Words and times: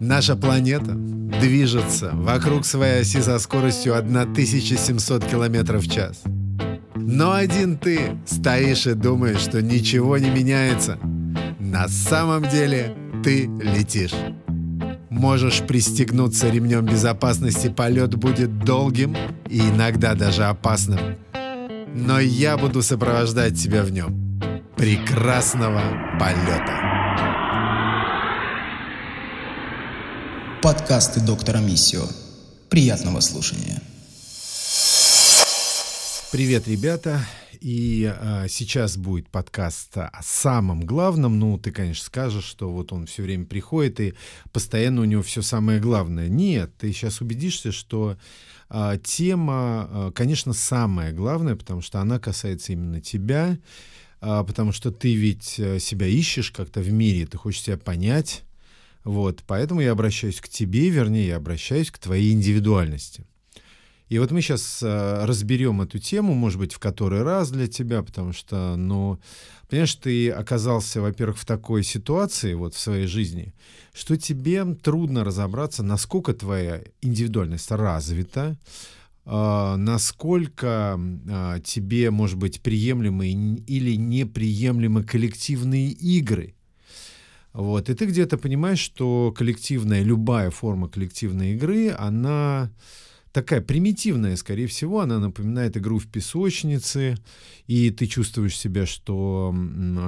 Наша 0.00 0.36
планета 0.36 0.92
движется 0.92 2.10
вокруг 2.12 2.66
своей 2.66 3.00
оси 3.00 3.20
со 3.20 3.38
скоростью 3.38 3.96
1700 3.96 5.24
км 5.24 5.78
в 5.78 5.90
час. 5.90 6.22
Но 6.94 7.32
один 7.32 7.78
ты 7.78 8.18
стоишь 8.26 8.86
и 8.86 8.94
думаешь, 8.94 9.40
что 9.40 9.62
ничего 9.62 10.18
не 10.18 10.28
меняется. 10.28 10.98
На 11.58 11.88
самом 11.88 12.48
деле 12.48 12.94
ты 13.24 13.46
летишь. 13.46 14.14
Можешь 15.08 15.62
пристегнуться 15.62 16.50
ремнем 16.50 16.84
безопасности, 16.84 17.68
полет 17.68 18.16
будет 18.16 18.58
долгим 18.58 19.16
и 19.48 19.60
иногда 19.60 20.14
даже 20.14 20.44
опасным. 20.44 20.98
Но 21.94 22.20
я 22.20 22.58
буду 22.58 22.82
сопровождать 22.82 23.58
тебя 23.58 23.82
в 23.82 23.90
нем. 23.90 24.38
Прекрасного 24.76 25.80
полета! 26.20 26.95
Подкасты 30.66 31.20
доктора 31.20 31.58
Миссио. 31.58 32.02
Приятного 32.70 33.20
слушания. 33.20 33.80
Привет, 36.32 36.66
ребята. 36.66 37.24
И 37.60 38.12
э, 38.12 38.46
сейчас 38.48 38.96
будет 38.96 39.28
подкаст 39.28 39.96
о 39.96 40.20
самом 40.24 40.84
главном. 40.84 41.38
Ну, 41.38 41.56
ты, 41.56 41.70
конечно, 41.70 42.04
скажешь, 42.04 42.42
что 42.42 42.72
вот 42.72 42.92
он 42.92 43.06
все 43.06 43.22
время 43.22 43.44
приходит, 43.46 44.00
и 44.00 44.14
постоянно 44.50 45.02
у 45.02 45.04
него 45.04 45.22
все 45.22 45.40
самое 45.40 45.78
главное. 45.78 46.28
Нет, 46.28 46.76
ты 46.76 46.90
сейчас 46.90 47.20
убедишься, 47.20 47.70
что 47.70 48.16
э, 48.68 48.98
тема, 49.04 49.88
э, 49.88 50.12
конечно, 50.16 50.52
самая 50.52 51.12
главная, 51.12 51.54
потому 51.54 51.80
что 51.80 52.00
она 52.00 52.18
касается 52.18 52.72
именно 52.72 53.00
тебя, 53.00 53.56
э, 54.20 54.44
потому 54.44 54.72
что 54.72 54.90
ты 54.90 55.14
ведь 55.14 55.44
себя 55.44 56.08
ищешь 56.08 56.50
как-то 56.50 56.80
в 56.80 56.90
мире, 56.90 57.28
ты 57.28 57.38
хочешь 57.38 57.62
себя 57.62 57.76
понять, 57.76 58.42
вот, 59.06 59.44
поэтому 59.46 59.80
я 59.82 59.92
обращаюсь 59.92 60.40
к 60.40 60.48
тебе, 60.48 60.90
вернее, 60.90 61.28
я 61.28 61.36
обращаюсь 61.36 61.92
к 61.92 61.98
твоей 61.98 62.32
индивидуальности. 62.32 63.24
И 64.08 64.18
вот 64.18 64.32
мы 64.32 64.42
сейчас 64.42 64.82
э, 64.82 65.24
разберем 65.24 65.80
эту 65.80 66.00
тему, 66.00 66.34
может 66.34 66.58
быть, 66.58 66.72
в 66.72 66.80
который 66.80 67.22
раз 67.22 67.52
для 67.52 67.68
тебя, 67.68 68.02
потому 68.02 68.32
что, 68.32 68.74
ну, 68.74 69.20
понимаешь, 69.68 69.94
ты 69.94 70.30
оказался, 70.30 71.00
во-первых, 71.00 71.38
в 71.38 71.44
такой 71.44 71.84
ситуации 71.84 72.54
вот 72.54 72.74
в 72.74 72.80
своей 72.80 73.06
жизни, 73.06 73.54
что 73.94 74.16
тебе 74.16 74.64
трудно 74.74 75.22
разобраться, 75.22 75.84
насколько 75.84 76.34
твоя 76.34 76.82
индивидуальность 77.00 77.70
развита, 77.70 78.58
э, 79.24 79.74
насколько 79.76 80.98
э, 80.98 81.60
тебе, 81.62 82.10
может 82.10 82.38
быть, 82.38 82.60
приемлемы 82.60 83.28
или 83.28 83.94
неприемлемы 83.94 85.04
коллективные 85.04 85.92
игры, 85.92 86.55
вот. 87.56 87.88
И 87.88 87.94
ты 87.94 88.04
где-то 88.04 88.36
понимаешь, 88.36 88.80
что 88.80 89.32
коллективная, 89.34 90.02
любая 90.02 90.50
форма 90.50 90.88
коллективной 90.88 91.54
игры, 91.54 91.88
она 91.88 92.70
такая 93.32 93.62
примитивная, 93.62 94.36
скорее 94.36 94.66
всего, 94.66 95.00
она 95.00 95.18
напоминает 95.18 95.74
игру 95.78 95.98
в 95.98 96.06
песочнице, 96.06 97.16
и 97.66 97.88
ты 97.88 98.06
чувствуешь 98.08 98.58
себя, 98.58 98.84
что, 98.84 99.54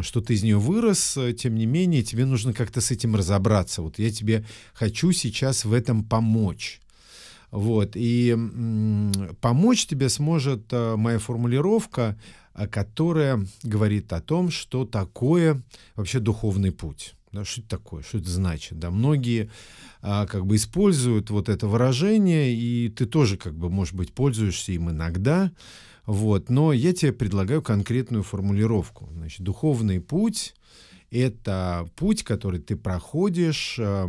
что 0.02 0.20
ты 0.20 0.34
из 0.34 0.42
нее 0.42 0.58
вырос, 0.58 1.16
тем 1.38 1.54
не 1.54 1.64
менее, 1.64 2.02
тебе 2.02 2.26
нужно 2.26 2.52
как-то 2.52 2.82
с 2.82 2.90
этим 2.90 3.16
разобраться. 3.16 3.80
Вот 3.80 3.98
я 3.98 4.10
тебе 4.10 4.44
хочу 4.74 5.12
сейчас 5.12 5.64
в 5.64 5.72
этом 5.72 6.04
помочь. 6.04 6.80
Вот, 7.50 7.92
и 7.94 8.36
помочь 9.40 9.86
тебе 9.86 10.10
сможет 10.10 10.70
э, 10.70 10.96
моя 10.96 11.18
формулировка, 11.18 12.18
э, 12.54 12.66
которая 12.66 13.46
говорит 13.62 14.12
о 14.12 14.20
том, 14.20 14.50
что 14.50 14.84
такое 14.84 15.62
вообще 15.96 16.18
духовный 16.18 16.72
путь. 16.72 17.14
Да, 17.32 17.44
что 17.44 17.60
это 17.60 17.70
такое, 17.70 18.02
что 18.02 18.18
это 18.18 18.30
значит? 18.30 18.78
Да, 18.78 18.90
многие 18.90 19.50
а, 20.00 20.26
как 20.26 20.46
бы 20.46 20.56
используют 20.56 21.30
вот 21.30 21.48
это 21.48 21.66
выражение, 21.66 22.54
и 22.54 22.88
ты 22.88 23.06
тоже 23.06 23.36
как 23.36 23.54
бы, 23.54 23.68
может 23.68 23.94
быть, 23.94 24.12
пользуешься 24.14 24.72
им 24.72 24.90
иногда. 24.90 25.52
Вот, 26.06 26.48
но 26.48 26.72
я 26.72 26.94
тебе 26.94 27.12
предлагаю 27.12 27.60
конкретную 27.60 28.22
формулировку. 28.22 29.10
Значит, 29.12 29.42
духовный 29.42 30.00
путь— 30.00 30.54
это 31.10 31.86
путь, 31.96 32.22
который 32.22 32.60
ты 32.60 32.76
проходишь, 32.76 33.78
а, 33.78 34.08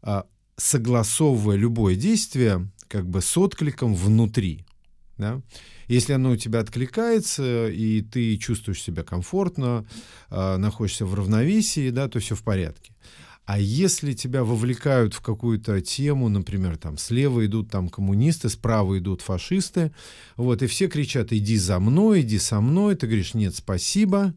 а, 0.00 0.26
согласовывая 0.56 1.56
любое 1.56 1.94
действие 1.94 2.70
как 2.88 3.06
бы 3.06 3.20
с 3.20 3.36
откликом 3.36 3.94
внутри. 3.94 4.64
Да? 5.18 5.42
Если 5.90 6.12
оно 6.12 6.30
у 6.30 6.36
тебя 6.36 6.60
откликается, 6.60 7.66
и 7.66 8.00
ты 8.00 8.36
чувствуешь 8.36 8.80
себя 8.80 9.02
комфортно, 9.02 9.84
э, 10.30 10.56
находишься 10.56 11.04
в 11.04 11.14
равновесии, 11.14 11.90
да, 11.90 12.06
то 12.06 12.20
все 12.20 12.36
в 12.36 12.44
порядке. 12.44 12.92
А 13.44 13.58
если 13.58 14.12
тебя 14.12 14.44
вовлекают 14.44 15.14
в 15.14 15.20
какую-то 15.20 15.80
тему, 15.80 16.28
например, 16.28 16.76
там 16.76 16.96
слева 16.96 17.44
идут 17.44 17.72
там 17.72 17.88
коммунисты, 17.88 18.48
справа 18.50 19.00
идут 19.00 19.20
фашисты, 19.20 19.90
вот, 20.36 20.62
и 20.62 20.68
все 20.68 20.86
кричат 20.86 21.32
«иди 21.32 21.56
за 21.56 21.80
мной, 21.80 22.20
иди 22.20 22.38
со 22.38 22.60
мной», 22.60 22.94
ты 22.94 23.08
говоришь 23.08 23.34
«нет, 23.34 23.56
спасибо», 23.56 24.32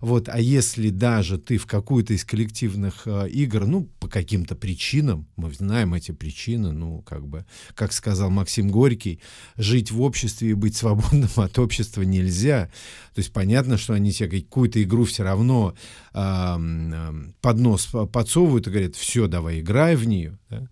вот, 0.00 0.28
а 0.28 0.38
если 0.40 0.90
даже 0.90 1.38
ты 1.38 1.58
в 1.58 1.66
какую-то 1.66 2.12
из 2.14 2.24
коллективных 2.24 3.02
э, 3.06 3.28
игр, 3.28 3.66
ну, 3.66 3.88
по 4.00 4.08
каким-то 4.08 4.54
причинам, 4.54 5.26
мы 5.36 5.52
знаем 5.52 5.94
эти 5.94 6.12
причины, 6.12 6.72
ну, 6.72 7.02
как 7.02 7.26
бы, 7.26 7.44
как 7.74 7.92
сказал 7.92 8.30
Максим 8.30 8.70
Горький, 8.70 9.20
жить 9.56 9.90
в 9.90 10.00
обществе 10.02 10.50
и 10.50 10.54
быть 10.54 10.76
свободным 10.76 11.30
от 11.36 11.58
общества 11.58 12.02
нельзя. 12.02 12.70
То 13.14 13.20
есть 13.20 13.32
понятно, 13.32 13.78
что 13.78 13.94
они 13.94 14.12
тебе 14.12 14.40
какую-то 14.40 14.82
игру 14.82 15.04
все 15.04 15.22
равно 15.22 15.74
э, 16.14 17.12
под 17.40 17.58
нос 17.58 17.88
подсовывают 18.12 18.66
и 18.66 18.70
говорят, 18.70 18.96
все, 18.96 19.26
давай 19.26 19.60
играй 19.60 19.96
в 19.96 20.06
нее. 20.06 20.38
Да? 20.50 20.68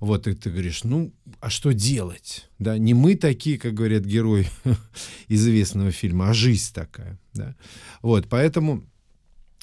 Вот, 0.00 0.26
и 0.26 0.34
ты 0.34 0.50
говоришь, 0.50 0.84
ну, 0.84 1.12
а 1.40 1.50
что 1.50 1.72
делать? 1.72 2.50
Да, 2.58 2.76
не 2.78 2.94
мы 2.94 3.14
такие, 3.14 3.58
как 3.58 3.74
говорят 3.74 4.04
герои 4.04 4.46
известного 5.28 5.90
фильма, 5.90 6.30
а 6.30 6.34
жизнь 6.34 6.74
такая. 6.74 7.18
Да? 7.32 7.54
Вот, 8.02 8.28
поэтому 8.28 8.84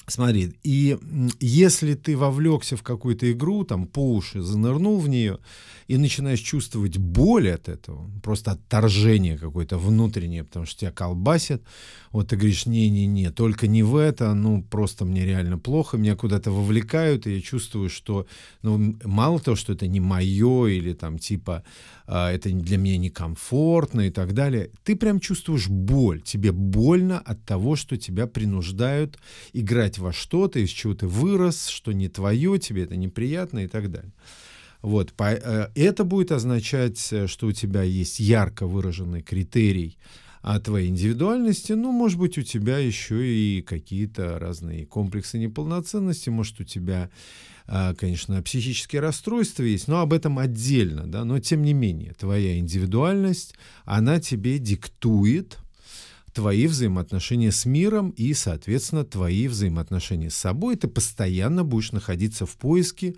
Смотри, 0.06 0.54
и 0.62 0.98
если 1.40 1.94
ты 1.94 2.14
вовлекся 2.14 2.76
в 2.76 2.82
какую-то 2.82 3.32
игру, 3.32 3.64
там 3.64 3.86
по 3.86 4.12
уши 4.12 4.42
занырнул 4.42 5.00
в 5.00 5.08
нее, 5.08 5.38
и 5.86 5.96
начинаешь 5.96 6.40
чувствовать 6.40 6.98
боль 6.98 7.50
от 7.50 7.68
этого, 7.68 8.10
просто 8.22 8.52
отторжение 8.52 9.38
какое-то 9.38 9.78
внутреннее, 9.78 10.44
потому 10.44 10.66
что 10.66 10.80
тебя 10.80 10.92
колбасит, 10.92 11.62
вот 12.10 12.28
ты 12.28 12.36
говоришь, 12.36 12.66
не-не-не, 12.66 13.30
только 13.30 13.66
не 13.66 13.82
в 13.82 13.96
это, 13.96 14.34
ну, 14.34 14.62
просто 14.62 15.04
мне 15.04 15.24
реально 15.24 15.58
плохо, 15.58 15.96
меня 15.96 16.16
куда-то 16.16 16.50
вовлекают, 16.50 17.26
и 17.26 17.34
я 17.34 17.40
чувствую, 17.40 17.90
что, 17.90 18.26
ну, 18.62 18.96
мало 19.04 19.40
того, 19.40 19.56
что 19.56 19.72
это 19.72 19.86
не 19.86 20.00
мое, 20.00 20.66
или 20.66 20.92
там, 20.92 21.18
типа, 21.18 21.64
а, 22.06 22.30
это 22.30 22.50
для 22.50 22.78
меня 22.78 22.98
некомфортно 22.98 24.02
и 24.02 24.10
так 24.10 24.34
далее, 24.34 24.70
ты 24.84 24.96
прям 24.96 25.20
чувствуешь 25.20 25.68
боль, 25.68 26.20
тебе 26.22 26.52
больно 26.52 27.18
от 27.18 27.44
того, 27.44 27.76
что 27.76 27.96
тебя 27.96 28.26
принуждают 28.26 29.18
играть 29.52 29.98
во 29.98 30.12
что-то, 30.12 30.58
из 30.58 30.70
чего 30.70 30.94
ты 30.94 31.06
вырос, 31.06 31.66
что 31.68 31.92
не 31.92 32.08
твое, 32.08 32.58
тебе 32.58 32.84
это 32.84 32.96
неприятно 32.96 33.60
и 33.60 33.68
так 33.68 33.90
далее. 33.90 34.12
Вот, 34.84 35.14
по, 35.14 35.32
э, 35.32 35.70
это 35.74 36.04
будет 36.04 36.30
означать, 36.30 37.10
э, 37.10 37.26
что 37.26 37.46
у 37.46 37.52
тебя 37.52 37.82
есть 37.82 38.20
ярко 38.20 38.66
выраженный 38.66 39.22
критерий 39.22 39.96
о 40.42 40.60
твоей 40.60 40.88
индивидуальности, 40.88 41.72
ну, 41.72 41.90
может 41.90 42.18
быть, 42.18 42.36
у 42.36 42.42
тебя 42.42 42.76
еще 42.76 43.26
и 43.26 43.62
какие-то 43.62 44.38
разные 44.38 44.84
комплексы 44.84 45.38
неполноценности, 45.38 46.28
может, 46.28 46.60
у 46.60 46.64
тебя, 46.64 47.08
э, 47.66 47.94
конечно, 47.94 48.42
психические 48.42 49.00
расстройства 49.00 49.62
есть, 49.62 49.88
но 49.88 50.00
об 50.00 50.12
этом 50.12 50.38
отдельно, 50.38 51.06
да, 51.06 51.24
но 51.24 51.38
тем 51.38 51.62
не 51.62 51.72
менее, 51.72 52.12
твоя 52.12 52.58
индивидуальность, 52.58 53.54
она 53.86 54.20
тебе 54.20 54.58
диктует 54.58 55.60
твои 56.34 56.66
взаимоотношения 56.66 57.52
с 57.52 57.64
миром 57.64 58.10
и, 58.10 58.34
соответственно, 58.34 59.04
твои 59.04 59.46
взаимоотношения 59.48 60.30
с 60.30 60.34
собой. 60.34 60.76
Ты 60.76 60.88
постоянно 60.88 61.64
будешь 61.64 61.92
находиться 61.92 62.44
в 62.44 62.56
поиске 62.56 63.14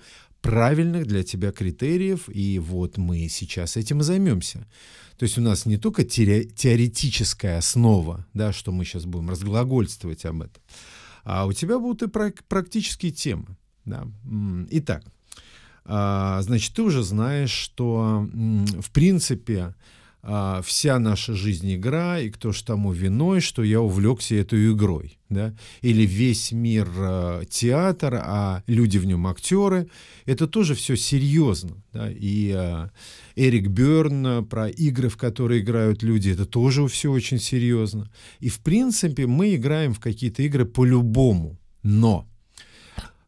правильных 0.47 1.07
для 1.07 1.25
тебя 1.25 1.51
критериев, 1.51 2.29
и 2.29 2.61
вот 2.61 2.99
мы 2.99 3.29
сейчас 3.29 3.77
этим 3.77 4.01
и 4.01 4.05
займемся. 4.05 4.67
То 5.19 5.25
есть 5.25 5.39
у 5.39 5.41
нас 5.41 5.67
не 5.67 5.77
только 5.77 6.05
теоретическая 6.05 7.59
основа, 7.59 8.25
да, 8.33 8.53
что 8.53 8.71
мы 8.71 8.85
сейчас 8.85 9.07
будем 9.07 9.31
разглагольствовать 9.31 10.25
об 10.25 10.43
этом, 10.43 10.63
а 11.25 11.47
у 11.47 11.53
тебя 11.53 11.79
будут 11.81 12.03
и 12.03 12.33
практические 12.49 13.11
темы. 13.11 13.57
Да. 13.85 14.07
Итак, 14.71 15.03
а, 15.85 16.41
значит, 16.43 16.75
ты 16.75 16.83
уже 16.83 17.03
знаешь, 17.03 17.51
что 17.51 18.29
в 18.33 18.91
принципе 18.93 19.75
а, 20.29 20.61
вся 20.63 20.99
наша 20.99 21.35
жизнь 21.35 21.73
игра, 21.73 22.19
и 22.19 22.31
кто 22.31 22.51
ж 22.51 22.63
тому 22.63 22.93
виной, 22.93 23.41
что 23.41 23.63
я 23.63 23.81
увлекся 23.81 24.35
этой 24.35 24.73
игрой, 24.73 25.21
да, 25.29 25.55
или 25.83 26.05
весь 26.05 26.51
мир 26.51 26.89
а, 26.99 27.45
театр, 27.45 28.21
а 28.21 28.65
люди 28.67 28.99
в 28.99 29.07
нем 29.07 29.29
актеры, 29.29 29.89
это 30.25 30.49
тоже 30.49 30.75
все 30.75 30.97
серьезно, 30.97 31.77
да, 31.93 32.11
и 32.11 32.51
а, 32.51 32.91
Эрик 33.37 33.69
Берн 33.69 34.45
про 34.47 34.69
игры, 34.69 35.11
в 35.11 35.17
которые 35.17 35.61
играют 35.61 36.03
люди, 36.03 36.31
это 36.31 36.45
тоже 36.45 36.89
все 36.89 37.13
очень 37.13 37.39
серьезно, 37.39 38.11
и 38.41 38.49
в 38.49 38.59
принципе 38.59 39.29
мы 39.29 39.55
играем 39.55 39.95
в 39.95 40.01
какие-то 40.01 40.43
игры 40.43 40.65
по-любому, 40.65 41.57
но 41.85 42.27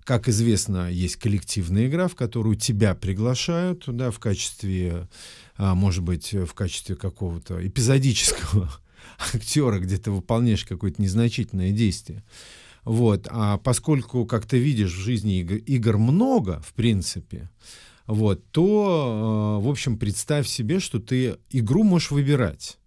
как 0.08 0.26
известно, 0.26 0.90
есть 0.90 1.16
коллективная 1.16 1.86
игра, 1.86 2.08
в 2.08 2.14
которую 2.14 2.56
тебя 2.56 2.94
приглашают, 2.94 3.84
да, 3.86 4.10
в 4.10 4.18
качестве, 4.18 5.06
а, 5.58 5.74
может 5.74 6.02
быть, 6.02 6.32
в 6.32 6.54
качестве 6.54 6.96
какого-то 6.96 7.66
эпизодического 7.66 8.72
актера, 9.34 9.78
где 9.78 9.98
ты 9.98 10.10
выполняешь 10.10 10.64
какое-то 10.64 11.02
незначительное 11.02 11.72
действие. 11.72 12.24
Вот. 12.84 13.28
А 13.30 13.58
поскольку, 13.58 14.24
как 14.24 14.46
ты 14.46 14.56
видишь, 14.56 14.94
в 14.94 14.98
жизни 14.98 15.40
игр, 15.40 15.56
игр 15.56 15.98
много, 15.98 16.62
в 16.66 16.72
принципе, 16.72 17.50
вот, 18.06 18.42
то, 18.50 19.58
э, 19.60 19.66
в 19.66 19.68
общем, 19.68 19.98
представь 19.98 20.48
себе, 20.48 20.80
что 20.80 21.00
ты 21.00 21.36
игру 21.50 21.82
можешь 21.82 22.12
выбирать. 22.12 22.77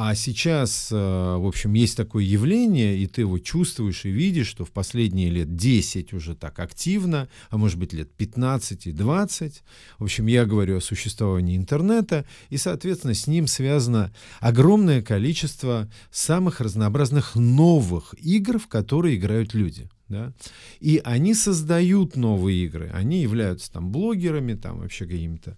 А 0.00 0.14
сейчас, 0.14 0.90
э, 0.92 0.94
в 0.94 1.44
общем, 1.44 1.72
есть 1.72 1.96
такое 1.96 2.22
явление, 2.22 2.96
и 2.96 3.08
ты 3.08 3.22
его 3.22 3.40
чувствуешь 3.40 4.04
и 4.04 4.10
видишь, 4.10 4.46
что 4.46 4.64
в 4.64 4.70
последние 4.70 5.28
лет 5.28 5.56
10 5.56 6.12
уже 6.12 6.36
так 6.36 6.60
активно, 6.60 7.28
а 7.50 7.58
может 7.58 7.80
быть 7.80 7.92
лет 7.92 8.08
15 8.12 8.86
и 8.86 8.92
20. 8.92 9.64
В 9.98 10.04
общем, 10.04 10.28
я 10.28 10.44
говорю 10.44 10.76
о 10.76 10.80
существовании 10.80 11.56
интернета, 11.56 12.24
и, 12.48 12.58
соответственно, 12.58 13.12
с 13.12 13.26
ним 13.26 13.48
связано 13.48 14.14
огромное 14.38 15.02
количество 15.02 15.90
самых 16.12 16.60
разнообразных 16.60 17.34
новых 17.34 18.14
игр, 18.24 18.60
в 18.60 18.68
которые 18.68 19.16
играют 19.16 19.52
люди. 19.52 19.90
Да? 20.08 20.32
И 20.78 21.00
они 21.02 21.34
создают 21.34 22.14
новые 22.14 22.64
игры, 22.66 22.88
они 22.94 23.20
являются 23.20 23.72
там 23.72 23.90
блогерами, 23.90 24.54
там 24.54 24.78
вообще 24.78 25.06
какими-то 25.06 25.56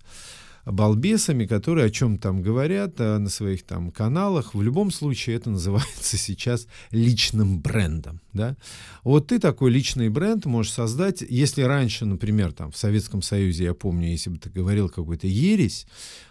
балбесами, 0.71 1.47
которые 1.47 1.87
о 1.87 1.91
чем 1.91 2.19
там 2.19 2.43
говорят 2.43 2.95
а, 2.99 3.19
на 3.19 3.29
своих 3.29 3.65
там 3.65 3.91
каналах. 3.91 4.55
В 4.55 4.63
любом 4.63 4.91
случае 4.91 5.37
это 5.37 5.51
называется 5.51 6.17
сейчас 6.17 6.67
личным 6.91 7.61
брендом. 7.61 8.21
Да? 8.33 8.57
Вот 9.03 9.29
ты 9.29 9.39
такой 9.39 9.71
личный 9.71 10.09
бренд 10.09 10.47
можешь 10.47 10.73
создать, 10.73 11.23
если 11.29 11.63
раньше, 11.63 12.05
например, 12.05 12.53
там 12.53 12.71
в 12.71 12.77
Советском 12.77 13.23
Союзе, 13.23 13.65
я 13.65 13.75
помню, 13.75 14.09
если 14.09 14.31
бы 14.31 14.39
ты 14.39 14.51
говорил 14.51 14.89
какой-то 14.89 15.27
ересь, 15.27 15.87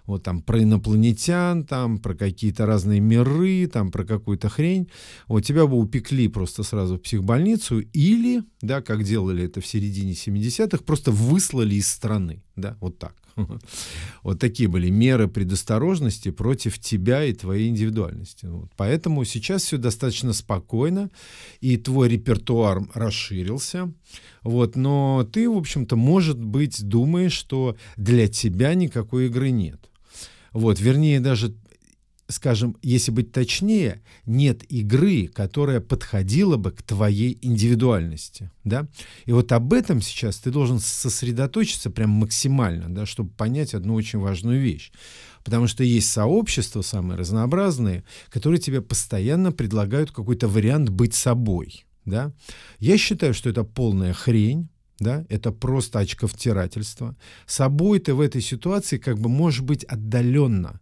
вот 0.06 0.24
там 0.24 0.42
про 0.42 0.63
инопланетян, 0.63 1.65
там 1.65 2.00
про 2.00 2.15
какие-то 2.15 2.65
разные 2.65 3.00
миры, 3.00 3.68
там 3.68 3.92
про 3.92 4.06
какую-то 4.06 4.50
хрень, 4.50 4.89
вот 5.27 5.42
тебя 5.42 5.68
бы 5.68 5.77
упекли 5.77 6.27
просто 6.27 6.63
сразу 6.63 6.95
в 6.95 7.01
психбольницу 7.01 7.80
или, 7.80 8.44
да, 8.62 8.81
как 8.81 9.03
делали 9.03 9.44
это 9.44 9.62
в 9.62 9.68
середине 9.68 10.13
70-х, 10.13 10.83
просто 10.83 11.12
выслали 11.12 11.75
из 11.75 11.88
страны, 11.88 12.42
да, 12.56 12.77
вот 12.80 12.97
так. 12.97 13.15
Вот 14.24 14.40
такие 14.40 14.70
были 14.70 14.90
меры 14.90 15.28
предосторожности 15.28 16.31
против 16.31 16.80
тебя 16.80 17.24
и 17.24 17.34
твоей 17.34 17.70
индивидуальности. 17.70 18.46
Вот. 18.46 18.70
Поэтому 18.76 19.24
сейчас 19.26 19.64
все 19.64 19.78
достаточно 19.78 20.34
спокойно, 20.34 21.10
и 21.62 21.78
твой 21.78 22.10
репертуар 22.10 22.84
расширился. 22.94 23.92
Вот, 24.44 24.76
но 24.76 25.28
ты, 25.31 25.50
в 25.50 25.58
общем-то, 25.58 25.96
может 25.96 26.42
быть, 26.44 26.84
думаешь, 26.84 27.34
что 27.34 27.76
для 27.98 28.28
тебя 28.28 28.74
никакой 28.74 29.28
игры 29.28 29.52
нет. 29.52 29.90
Вот, 30.54 30.80
вернее, 30.80 31.20
даже 31.20 31.54
скажем, 32.30 32.78
если 32.81 33.12
быть 33.12 33.31
точнее, 33.31 34.02
нет 34.26 34.64
игры, 34.72 35.28
которая 35.28 35.81
подходила 35.81 36.58
бы 36.58 36.72
к 36.72 36.84
твоей 36.84 37.38
индивидуальности, 37.42 38.52
да? 38.64 38.88
И 39.26 39.31
вот 39.31 39.52
об 39.52 39.74
этом 39.74 40.02
сейчас 40.02 40.38
ты 40.38 40.52
должен 40.52 40.80
сосредоточиться 40.80 41.90
прям 41.90 42.12
максимально, 42.12 42.94
да, 42.94 43.06
чтобы 43.06 43.31
понять 43.31 43.74
одну 43.74 43.96
очень 43.96 44.20
важную 44.20 44.62
вещь. 44.62 44.92
Потому 45.44 45.68
что 45.68 45.84
есть 45.84 46.12
сообщества 46.12 46.81
самые 46.81 47.18
разнообразные, 47.18 48.04
которые 48.30 48.60
тебе 48.60 48.81
постоянно 48.81 49.52
предлагают 49.52 50.12
какой-то 50.12 50.48
вариант 50.48 50.90
быть 50.90 51.16
собой, 51.16 51.86
да? 52.06 52.31
Я 52.78 52.98
считаю, 52.98 53.34
что 53.34 53.50
это 53.50 53.64
полная 53.64 54.14
хрень, 54.14 54.70
да, 55.00 55.26
это 55.30 55.52
просто 55.52 56.00
очковтирательство. 56.00 57.16
Собой 57.46 58.00
ты 58.00 58.14
в 58.14 58.22
этой 58.22 58.42
ситуации 58.42 58.98
как 58.98 59.18
бы 59.20 59.30
можешь 59.30 59.62
быть 59.62 59.84
отдаленно. 59.86 60.80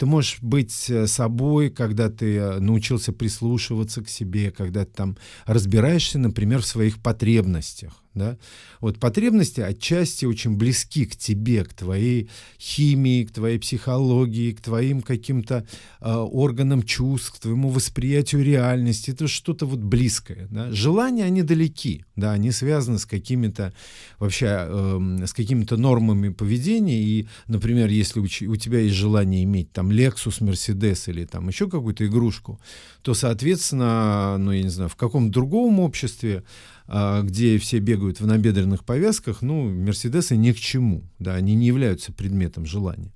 Ты 0.00 0.06
можешь 0.06 0.38
быть 0.40 0.88
э, 0.88 1.06
собой, 1.06 1.68
когда 1.68 2.08
ты 2.08 2.34
э, 2.34 2.58
научился 2.58 3.12
прислушиваться 3.12 4.02
к 4.02 4.08
себе, 4.08 4.50
когда 4.50 4.86
ты 4.86 4.92
там 4.92 5.18
разбираешься, 5.44 6.18
например, 6.18 6.62
в 6.62 6.66
своих 6.66 7.02
потребностях. 7.02 8.02
Да? 8.14 8.38
Вот 8.80 8.98
потребности 8.98 9.60
отчасти 9.60 10.24
очень 10.24 10.56
близки 10.56 11.06
к 11.06 11.14
тебе, 11.14 11.64
к 11.64 11.72
твоей 11.72 12.28
химии, 12.58 13.24
к 13.24 13.30
твоей 13.30 13.58
психологии, 13.58 14.52
к 14.52 14.60
твоим 14.60 15.00
каким-то 15.00 15.64
э, 16.00 16.12
органам 16.12 16.82
чувств, 16.82 17.32
к 17.32 17.38
твоему 17.38 17.68
восприятию 17.68 18.42
реальности. 18.42 19.12
Это 19.12 19.28
что-то 19.28 19.64
вот 19.64 19.78
близкое. 19.78 20.48
Да? 20.50 20.72
Желания, 20.72 21.24
они 21.24 21.42
далеки, 21.42 22.04
да, 22.16 22.32
они 22.32 22.50
связаны 22.50 22.98
с 22.98 23.06
какими-то 23.06 23.72
вообще, 24.18 24.46
э, 24.48 25.26
с 25.26 25.32
какими-то 25.32 25.76
нормами 25.76 26.30
поведения. 26.30 27.00
И, 27.00 27.28
например, 27.46 27.90
если 27.90 28.18
у, 28.18 28.24
у 28.24 28.56
тебя 28.56 28.80
есть 28.80 28.96
желание 28.96 29.44
иметь 29.44 29.70
там 29.72 29.89
Lexus, 29.90 30.40
Mercedes 30.40 31.10
или 31.10 31.24
там 31.24 31.48
еще 31.48 31.68
какую-то 31.68 32.06
игрушку, 32.06 32.60
то, 33.02 33.14
соответственно, 33.14 34.36
ну, 34.38 34.52
я 34.52 34.62
не 34.62 34.68
знаю, 34.68 34.88
в 34.88 34.96
каком 34.96 35.30
другом 35.30 35.80
обществе 35.80 36.44
а, 36.92 37.22
где 37.22 37.56
все 37.58 37.78
бегают 37.78 38.20
в 38.20 38.26
набедренных 38.26 38.84
повязках, 38.84 39.42
ну, 39.42 39.70
Мерседесы 39.70 40.36
ни 40.36 40.50
к 40.50 40.56
чему, 40.56 41.04
да, 41.20 41.36
они 41.36 41.54
не 41.54 41.68
являются 41.68 42.12
предметом 42.12 42.66
желания. 42.66 43.12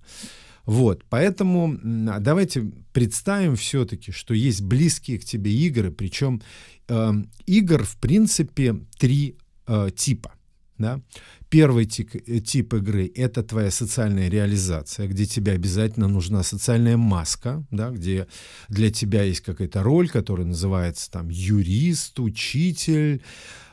Вот, 0.64 1.02
поэтому 1.10 1.76
давайте 1.82 2.70
представим 2.92 3.56
все-таки, 3.56 4.12
что 4.12 4.32
есть 4.32 4.62
близкие 4.62 5.18
к 5.18 5.24
тебе 5.24 5.52
игры, 5.52 5.90
причем 5.90 6.40
э, 6.86 7.12
игр, 7.46 7.82
в 7.82 7.96
принципе, 7.96 8.76
три 8.96 9.36
э, 9.66 9.88
типа. 9.94 10.32
Да? 10.78 11.00
Первый 11.54 11.84
тип, 11.84 12.10
э, 12.16 12.40
тип 12.40 12.74
игры— 12.74 13.12
это 13.14 13.44
твоя 13.44 13.70
социальная 13.70 14.28
реализация, 14.28 15.06
где 15.06 15.24
тебе 15.24 15.52
обязательно 15.52 16.08
нужна 16.08 16.42
социальная 16.42 16.96
маска, 16.96 17.64
да, 17.70 17.90
где 17.90 18.26
для 18.68 18.90
тебя 18.90 19.22
есть 19.22 19.40
какая-то 19.40 19.84
роль, 19.84 20.08
которая 20.08 20.46
называется 20.46 21.08
там 21.12 21.28
юрист, 21.28 22.18
учитель, 22.18 23.22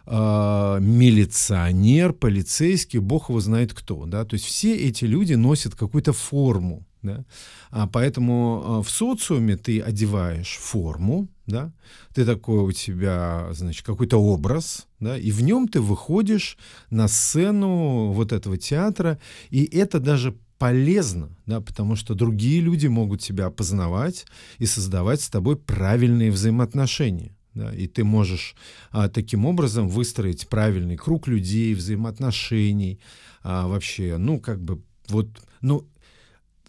э, 0.06 0.78
милиционер, 0.80 2.13
полицейский, 2.13 3.00
бог 3.00 3.30
его 3.30 3.39
знает 3.39 3.74
кто. 3.74 4.06
Да? 4.06 4.25
То 4.25 4.36
есть 4.36 4.45
все 4.45 4.75
эти 4.75 5.06
люди 5.06 5.34
носят 5.34 5.74
какую-то 5.74 6.13
форму. 6.13 6.86
Да? 7.01 7.25
А 7.71 7.88
поэтому 7.88 8.81
э, 8.81 8.88
в 8.88 8.89
социуме 8.89 9.57
ты 9.57 9.81
одеваешь 9.81 10.57
форму, 10.62 11.27
да? 11.48 11.74
ты 12.13 12.25
такой 12.25 12.59
у 12.59 12.71
тебя, 12.71 13.48
значит, 13.53 13.86
какой-то 13.86 14.18
образ, 14.18 14.88
да? 15.00 15.18
и 15.18 15.31
в 15.31 15.42
нем 15.42 15.68
ты 15.68 15.81
выходишь 15.81 16.57
на 16.92 17.07
сцену 17.07 18.12
вот 18.12 18.31
этого 18.31 18.57
театра, 18.57 19.20
и 19.50 19.63
это 19.63 20.00
даже 20.00 20.36
полезно, 20.62 21.29
да, 21.48 21.60
потому 21.60 21.96
что 21.96 22.13
другие 22.13 22.62
люди 22.62 22.86
могут 22.86 23.22
тебя 23.22 23.48
опознавать 23.48 24.27
и 24.60 24.67
создавать 24.67 25.22
с 25.22 25.29
тобой 25.29 25.55
правильные 25.55 26.31
взаимоотношения. 26.31 27.36
Да, 27.55 27.74
и 27.74 27.88
ты 27.88 28.03
можешь 28.03 28.55
а, 28.91 29.10
таким 29.10 29.46
образом 29.46 29.89
выстроить 29.89 30.48
правильный 30.48 30.98
круг 30.98 31.27
людей, 31.27 31.74
взаимоотношений, 31.74 33.00
а, 33.43 33.67
вообще, 33.67 34.17
ну, 34.17 34.39
как 34.39 34.62
бы, 34.62 34.81
вот, 35.10 35.27
ну, 35.62 35.86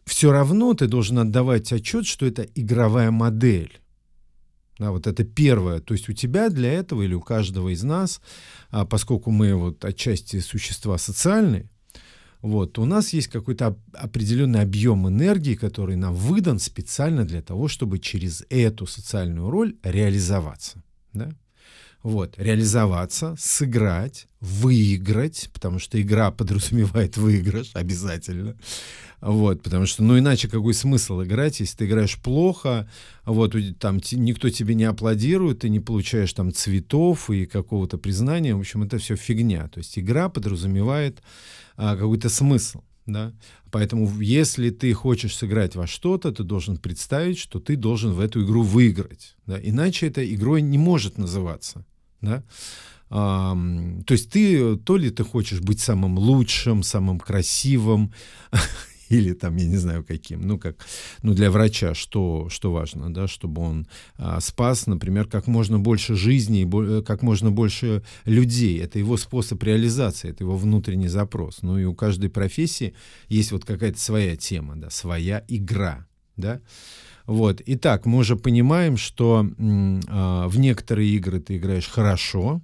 все 0.05 0.33
равно 0.33 0.75
ты 0.75 0.87
должен 0.87 1.19
отдавать 1.19 1.73
отчет, 1.73 2.07
что 2.07 2.27
это 2.27 2.43
игровая 2.43 3.11
модель. 3.11 3.81
Да, 4.79 4.91
вот 4.91 5.07
это 5.07 5.25
первое. 5.25 5.81
То 5.81 5.95
есть 5.95 6.09
у 6.09 6.13
тебя 6.13 6.49
для 6.49 6.73
этого 6.73 7.03
или 7.03 7.15
у 7.15 7.21
каждого 7.21 7.69
из 7.69 7.83
нас, 7.83 8.21
а, 8.71 8.85
поскольку 8.85 9.31
мы 9.31 9.55
вот 9.55 9.85
отчасти 9.85 10.41
существа 10.41 10.99
социальные, 10.99 11.69
вот, 12.41 12.77
у 12.81 12.85
нас 12.85 13.13
есть 13.13 13.29
какой-то 13.29 13.79
определенный 13.93 14.63
объем 14.63 15.09
энергии, 15.09 15.55
который 15.55 15.95
нам 15.95 16.15
выдан 16.15 16.59
специально 16.59 17.25
для 17.25 17.41
того, 17.41 17.69
чтобы 17.69 18.01
через 18.01 18.45
эту 18.51 18.87
социальную 18.87 19.49
роль 19.49 19.77
реализоваться. 19.85 20.83
Да? 21.13 21.31
Вот, 22.03 22.35
реализоваться, 22.37 23.37
сыграть, 23.39 24.27
выиграть, 24.41 25.51
потому 25.53 25.79
что 25.79 26.03
игра 26.03 26.31
подразумевает 26.33 27.17
выигрыш 27.17 27.71
обязательно. 27.75 28.57
Вот, 29.23 29.62
потому 29.62 29.87
что, 29.87 30.02
ну, 30.02 30.19
иначе 30.19 30.49
какой 30.49 30.75
смысл 30.75 31.23
играть, 31.23 31.61
если 31.61 31.76
ты 31.76 31.87
играешь 31.87 32.21
плохо, 32.21 32.91
вот, 33.25 33.55
там 33.79 34.00
никто 34.12 34.50
тебе 34.50 34.75
не 34.75 34.83
аплодирует, 34.83 35.61
ты 35.61 35.69
не 35.69 35.79
получаешь 35.79 36.33
там 36.33 36.52
цветов 36.52 37.31
и 37.31 37.47
какого-то 37.47 37.99
признания, 37.99 38.57
в 38.57 38.59
общем, 38.59 38.83
это 38.83 38.99
все 38.99 39.14
фигня. 39.14 39.69
То 39.69 39.79
есть 39.79 39.97
игра 39.97 40.29
подразумевает 40.29 41.23
а, 41.76 41.95
какой-то 41.95 42.29
смысл. 42.29 42.83
Да? 43.07 43.33
Поэтому 43.71 44.11
если 44.21 44.71
ты 44.71 44.93
хочешь 44.93 45.37
сыграть 45.37 45.76
во 45.76 45.87
что-то, 45.87 46.33
ты 46.33 46.43
должен 46.43 46.76
представить, 46.76 47.38
что 47.38 47.61
ты 47.61 47.76
должен 47.76 48.12
в 48.12 48.21
эту 48.21 48.45
игру 48.45 48.62
выиграть. 48.62 49.37
Да? 49.47 49.57
Иначе 49.62 50.09
эта 50.09 50.35
игрой 50.35 50.62
не 50.62 50.79
может 50.79 51.17
называться. 51.17 51.85
Да? 52.21 52.43
А, 53.09 53.57
то 54.05 54.14
есть 54.14 54.31
ты 54.31 54.76
то 54.79 54.97
ли 54.97 55.11
ты 55.11 55.23
хочешь 55.23 55.61
быть 55.61 55.79
самым 55.79 56.19
лучшим, 56.19 56.83
самым 56.83 57.21
красивым, 57.21 58.12
или 59.12 59.33
там, 59.35 59.57
я 59.57 59.66
не 59.66 59.76
знаю, 59.76 60.04
каким. 60.04 60.42
Ну, 60.42 60.59
как, 60.59 60.76
ну, 61.23 61.35
для 61.35 61.50
врача 61.50 61.95
что, 61.95 62.49
что 62.49 62.73
важно, 62.73 63.12
да, 63.12 63.28
чтобы 63.28 63.62
он 63.62 63.87
а, 64.16 64.40
спас, 64.40 64.87
например, 64.87 65.26
как 65.26 65.47
можно 65.47 65.78
больше 65.78 66.14
жизней, 66.14 66.64
бо, 66.64 67.02
как 67.02 67.23
можно 67.23 67.50
больше 67.50 68.02
людей. 68.25 68.81
Это 68.81 68.99
его 68.99 69.16
способ 69.16 69.62
реализации, 69.62 70.31
это 70.31 70.45
его 70.45 70.57
внутренний 70.57 71.09
запрос. 71.09 71.62
Ну, 71.62 71.78
и 71.78 71.85
у 71.85 71.95
каждой 71.95 72.31
профессии 72.31 72.95
есть 73.28 73.52
вот 73.52 73.64
какая-то 73.64 73.99
своя 73.99 74.37
тема, 74.37 74.76
да, 74.76 74.90
своя 74.90 75.45
игра, 75.49 76.07
да. 76.37 76.61
Вот. 77.26 77.62
Итак, 77.66 78.07
мы 78.07 78.19
уже 78.19 78.37
понимаем, 78.37 78.97
что 78.97 79.47
э, 79.47 80.49
в 80.49 80.59
некоторые 80.59 81.11
игры 81.11 81.38
ты 81.38 81.57
играешь 81.57 81.88
хорошо, 81.88 82.62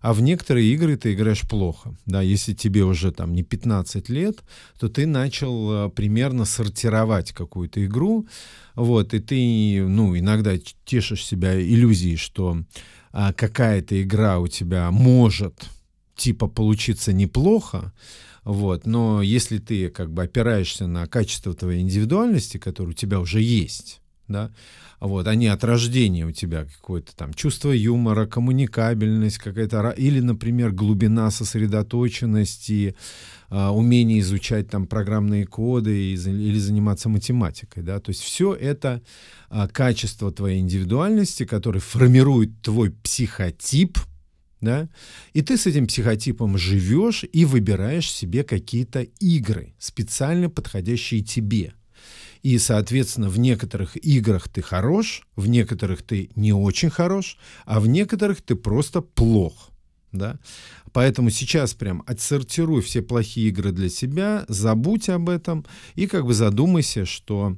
а 0.00 0.12
в 0.12 0.20
некоторые 0.20 0.72
игры 0.72 0.96
ты 0.96 1.14
играешь 1.14 1.48
плохо. 1.48 1.94
Да, 2.06 2.22
если 2.22 2.54
тебе 2.54 2.84
уже 2.84 3.12
там 3.12 3.34
не 3.34 3.42
15 3.42 4.08
лет, 4.08 4.38
то 4.78 4.88
ты 4.88 5.06
начал 5.06 5.86
э, 5.86 5.90
примерно 5.90 6.44
сортировать 6.44 7.32
какую-то 7.32 7.84
игру, 7.84 8.26
вот, 8.74 9.14
и 9.14 9.20
ты, 9.20 9.86
ну, 9.86 10.16
иногда 10.18 10.52
тешишь 10.84 11.24
себя 11.24 11.60
иллюзией, 11.60 12.16
что 12.16 12.58
а, 13.12 13.32
какая-то 13.32 14.02
игра 14.02 14.38
у 14.38 14.48
тебя 14.48 14.90
может 14.90 15.68
типа 16.16 16.46
получиться 16.46 17.12
неплохо, 17.12 17.92
вот, 18.44 18.86
но 18.86 19.22
если 19.22 19.58
ты 19.58 19.88
как 19.88 20.12
бы 20.12 20.24
опираешься 20.24 20.86
на 20.86 21.06
качество 21.06 21.54
твоей 21.54 21.80
индивидуальности, 21.80 22.58
которая 22.58 22.92
у 22.92 22.96
тебя 22.96 23.20
уже 23.20 23.40
есть, 23.40 24.01
да, 24.32 24.50
вот, 25.02 25.26
они 25.26 25.48
от 25.48 25.64
рождения 25.64 26.24
у 26.24 26.30
тебя 26.30 26.64
какое-то 26.64 27.16
там 27.16 27.34
чувство 27.34 27.72
юмора, 27.72 28.26
коммуникабельность 28.26 29.38
какая-то, 29.38 29.90
или, 29.90 30.20
например, 30.20 30.70
глубина 30.70 31.28
сосредоточенности, 31.32 32.94
э, 33.50 33.66
умение 33.66 34.20
изучать 34.20 34.70
там 34.70 34.86
программные 34.86 35.44
коды 35.44 36.12
или 36.12 36.58
заниматься 36.58 37.08
математикой, 37.08 37.82
да, 37.82 37.98
то 37.98 38.10
есть 38.10 38.22
все 38.22 38.54
это 38.54 39.02
э, 39.50 39.66
качество 39.72 40.30
твоей 40.30 40.60
индивидуальности, 40.60 41.44
который 41.44 41.80
формирует 41.80 42.62
твой 42.62 42.90
психотип, 42.90 43.98
да, 44.60 44.88
и 45.32 45.42
ты 45.42 45.56
с 45.56 45.66
этим 45.66 45.88
психотипом 45.88 46.56
живешь 46.56 47.24
и 47.32 47.44
выбираешь 47.44 48.08
себе 48.08 48.44
какие-то 48.44 49.02
игры, 49.18 49.74
специально 49.80 50.48
подходящие 50.48 51.22
тебе– 51.22 51.74
и, 52.42 52.58
соответственно, 52.58 53.28
в 53.28 53.38
некоторых 53.38 53.96
играх 53.96 54.48
ты 54.48 54.62
хорош, 54.62 55.22
в 55.36 55.46
некоторых 55.46 56.02
ты 56.02 56.30
не 56.34 56.52
очень 56.52 56.90
хорош, 56.90 57.38
а 57.64 57.80
в 57.80 57.86
некоторых 57.86 58.42
ты 58.42 58.56
просто 58.56 59.00
плох. 59.00 59.70
Да? 60.10 60.38
Поэтому 60.92 61.30
сейчас 61.30 61.72
прям 61.72 62.02
отсортируй 62.06 62.82
все 62.82 63.00
плохие 63.00 63.48
игры 63.48 63.72
для 63.72 63.88
себя, 63.88 64.44
забудь 64.48 65.08
об 65.08 65.28
этом 65.28 65.64
и 65.94 66.06
как 66.06 66.26
бы 66.26 66.34
задумайся, 66.34 67.06
что 67.06 67.56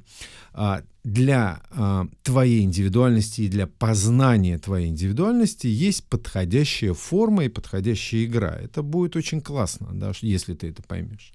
а, 0.53 0.83
для 1.03 1.61
а, 1.71 2.07
твоей 2.23 2.63
индивидуальности 2.63 3.41
и 3.41 3.49
для 3.49 3.67
познания 3.67 4.57
твоей 4.57 4.87
индивидуальности 4.87 5.67
есть 5.67 6.05
подходящая 6.05 6.93
форма 6.93 7.45
и 7.45 7.49
подходящая 7.49 8.23
игра. 8.23 8.55
Это 8.55 8.81
будет 8.83 9.17
очень 9.17 9.41
классно, 9.41 9.89
да, 9.91 10.13
если 10.21 10.53
ты 10.53 10.69
это 10.69 10.81
поймешь. 10.81 11.33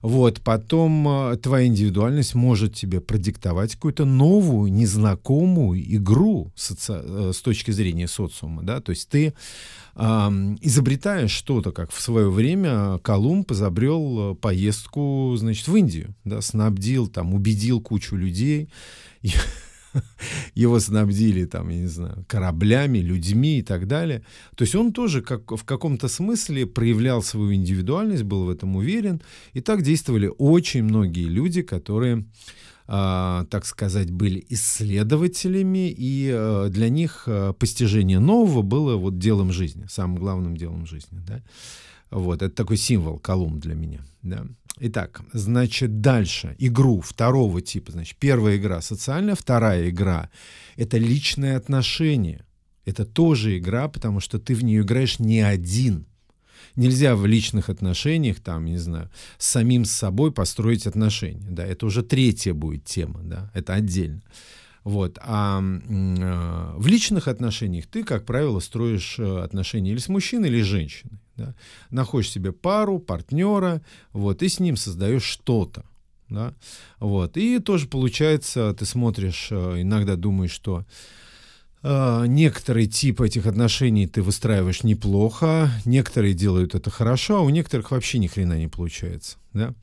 Вот, 0.00 0.40
потом 0.42 1.08
э, 1.08 1.36
твоя 1.38 1.66
индивидуальность 1.66 2.34
может 2.34 2.74
тебе 2.74 3.00
продиктовать 3.00 3.74
какую-то 3.74 4.04
новую, 4.04 4.72
незнакомую 4.72 5.80
игру 5.96 6.52
соци... 6.54 6.92
Э, 6.94 7.32
с 7.34 7.40
точки 7.40 7.72
зрения 7.72 8.06
социума, 8.06 8.62
да, 8.62 8.80
то 8.80 8.90
есть 8.90 9.08
ты 9.08 9.34
э, 9.96 10.00
изобретаешь 10.60 11.32
что-то, 11.32 11.72
как 11.72 11.90
в 11.90 12.00
свое 12.00 12.30
время 12.30 12.98
Колумб 12.98 13.50
изобрел 13.50 14.32
э, 14.32 14.34
поездку, 14.36 15.34
значит, 15.36 15.66
в 15.66 15.74
Индию, 15.74 16.14
да, 16.24 16.40
снабдил, 16.40 17.08
там, 17.08 17.34
убедил 17.34 17.80
кучу 17.80 18.14
людей, 18.14 18.68
его 20.54 20.80
снабдили 20.80 21.44
там, 21.44 21.68
я 21.68 21.78
не 21.78 21.86
знаю, 21.86 22.24
кораблями, 22.26 22.98
людьми 22.98 23.58
и 23.58 23.62
так 23.62 23.86
далее. 23.86 24.22
То 24.56 24.64
есть 24.64 24.74
он 24.74 24.92
тоже 24.92 25.22
как, 25.22 25.50
в 25.50 25.64
каком-то 25.64 26.08
смысле 26.08 26.66
проявлял 26.66 27.22
свою 27.22 27.54
индивидуальность, 27.54 28.24
был 28.24 28.44
в 28.44 28.50
этом 28.50 28.76
уверен. 28.76 29.20
И 29.52 29.60
так 29.60 29.82
действовали 29.82 30.30
очень 30.38 30.82
многие 30.84 31.28
люди, 31.28 31.62
которые 31.62 32.24
Uh, 32.90 33.44
так 33.50 33.66
сказать, 33.66 34.10
были 34.10 34.46
исследователями, 34.48 35.90
и 35.90 36.30
uh, 36.30 36.70
для 36.70 36.88
них 36.88 37.24
uh, 37.26 37.52
постижение 37.52 38.18
нового 38.18 38.62
было 38.62 38.96
вот 38.96 39.18
делом 39.18 39.52
жизни, 39.52 39.84
самым 39.90 40.16
главным 40.16 40.56
делом 40.56 40.86
жизни. 40.86 41.20
Да? 41.28 41.42
Вот, 42.10 42.42
это 42.42 42.54
такой 42.54 42.76
символ 42.76 43.18
Колумб 43.18 43.60
для 43.60 43.74
меня. 43.74 44.00
Да. 44.22 44.46
Итак, 44.80 45.22
значит, 45.32 46.00
дальше. 46.00 46.54
Игру 46.58 47.00
второго 47.00 47.60
типа. 47.60 47.92
Значит, 47.92 48.16
первая 48.18 48.56
игра 48.56 48.80
социальная, 48.80 49.34
вторая 49.34 49.88
игра— 49.90 50.30
это 50.76 50.98
личные 50.98 51.56
отношения. 51.56 52.44
Это 52.84 53.04
тоже 53.04 53.58
игра, 53.58 53.88
потому 53.88 54.20
что 54.20 54.38
ты 54.38 54.54
в 54.54 54.64
нее 54.64 54.82
играешь 54.82 55.18
не 55.18 55.40
один. 55.40 56.06
Нельзя 56.76 57.16
в 57.16 57.26
личных 57.26 57.68
отношениях, 57.70 58.40
там, 58.40 58.64
не 58.64 58.78
знаю, 58.78 59.10
с 59.36 59.46
самим 59.46 59.84
собой 59.84 60.32
построить 60.32 60.86
отношения. 60.86 61.50
Да, 61.50 61.66
это 61.66 61.86
уже 61.86 62.02
третья 62.02 62.54
будет 62.54 62.84
тема, 62.84 63.20
да, 63.22 63.50
это 63.52 63.74
отдельно. 63.74 64.22
Вот. 64.84 65.18
А 65.20 65.60
э, 65.60 66.72
в 66.76 66.86
личных 66.86 67.28
отношениях 67.28 67.86
ты, 67.86 68.04
как 68.04 68.24
правило, 68.24 68.60
строишь 68.60 69.18
э, 69.18 69.40
отношения 69.40 69.92
или 69.92 69.98
с 69.98 70.08
мужчиной, 70.08 70.48
или 70.48 70.62
с 70.62 70.66
женщиной. 70.66 71.20
Да? 71.36 71.54
Находишь 71.90 72.30
себе 72.30 72.52
пару, 72.52 72.98
партнера, 72.98 73.82
вот, 74.12 74.42
и 74.42 74.48
с 74.48 74.60
ним 74.60 74.76
создаешь 74.76 75.24
что-то. 75.24 75.84
Да? 76.28 76.54
Вот. 77.00 77.36
И 77.36 77.58
тоже 77.58 77.86
получается, 77.86 78.74
ты 78.78 78.84
смотришь, 78.84 79.48
э, 79.50 79.82
иногда 79.82 80.16
думаешь, 80.16 80.52
что 80.52 80.84
некоторый 81.80 82.88
тип 82.88 83.20
этих 83.20 83.46
отношений 83.46 84.08
ты 84.08 84.20
выстраиваешь 84.20 84.82
неплохо, 84.82 85.70
некоторые 85.84 86.34
делают 86.34 86.74
это 86.74 86.90
хорошо, 86.90 87.36
а 87.36 87.42
у 87.42 87.50
некоторых 87.50 87.92
вообще 87.92 88.18
ни 88.18 88.26
хрена 88.26 88.58
не 88.58 88.66
получается. 88.66 89.36
Да? 89.52 89.74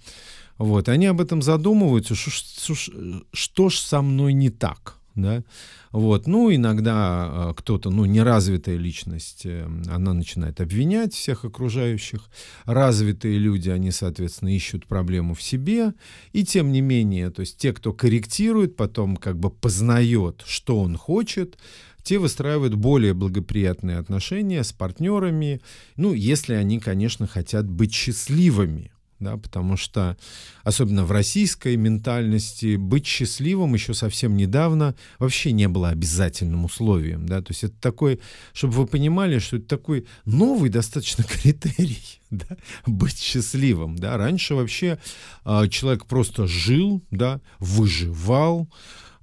Вот. 0.57 0.89
Они 0.89 1.05
об 1.05 1.21
этом 1.21 1.41
задумываются, 1.41 2.15
что, 2.15 2.75
что, 2.75 3.23
что 3.33 3.69
ж 3.69 3.77
со 3.77 4.01
мной 4.01 4.33
не 4.33 4.49
так 4.49 4.99
да, 5.15 5.43
вот, 5.91 6.27
ну, 6.27 6.53
иногда 6.53 7.29
э, 7.31 7.53
кто-то, 7.55 7.89
ну, 7.89 8.03
неразвитая 8.05 8.75
личность, 8.75 9.45
э, 9.45 9.65
она 9.87 10.13
начинает 10.13 10.59
обвинять 10.59 11.13
всех 11.13 11.45
окружающих, 11.45 12.29
развитые 12.65 13.37
люди, 13.39 13.69
они, 13.69 13.91
соответственно, 13.91 14.53
ищут 14.53 14.87
проблему 14.87 15.33
в 15.33 15.41
себе, 15.41 15.93
и 16.33 16.43
тем 16.43 16.71
не 16.71 16.81
менее, 16.81 17.29
то 17.31 17.39
есть 17.39 17.57
те, 17.57 17.71
кто 17.71 17.93
корректирует, 17.93 18.75
потом 18.75 19.15
как 19.15 19.39
бы 19.39 19.49
познает, 19.49 20.43
что 20.45 20.79
он 20.79 20.97
хочет, 20.97 21.57
те 22.03 22.19
выстраивают 22.19 22.75
более 22.75 23.13
благоприятные 23.13 23.97
отношения 23.97 24.63
с 24.63 24.73
партнерами, 24.73 25.61
ну, 25.95 26.13
если 26.13 26.53
они, 26.55 26.79
конечно, 26.79 27.25
хотят 27.25 27.67
быть 27.69 27.93
счастливыми, 27.93 28.91
да, 29.19 29.37
потому 29.37 29.77
что, 29.77 30.17
особенно 30.63 31.05
в 31.05 31.11
российской 31.11 31.77
ментальности, 31.77 32.75
быть 32.75 33.05
счастливым 33.05 33.73
еще 33.73 33.93
совсем 33.93 34.35
недавно 34.35 34.95
вообще 35.19 35.51
не 35.51 35.67
было 35.67 35.89
обязательным 35.89 36.65
условием, 36.65 37.25
да, 37.25 37.41
то 37.41 37.51
есть 37.51 37.63
это 37.63 37.75
такой, 37.79 38.19
чтобы 38.53 38.73
вы 38.73 38.87
понимали, 38.87 39.39
что 39.39 39.57
это 39.57 39.67
такой 39.67 40.05
новый 40.25 40.69
достаточно 40.69 41.23
критерий, 41.41 42.19
да, 42.29 42.57
быть 42.85 43.17
счастливым, 43.17 43.97
да, 43.97 44.17
раньше 44.17 44.55
вообще 44.55 44.99
э, 45.45 45.67
человек 45.69 46.05
просто 46.05 46.47
жил, 46.47 47.01
да, 47.11 47.39
выживал, 47.59 48.69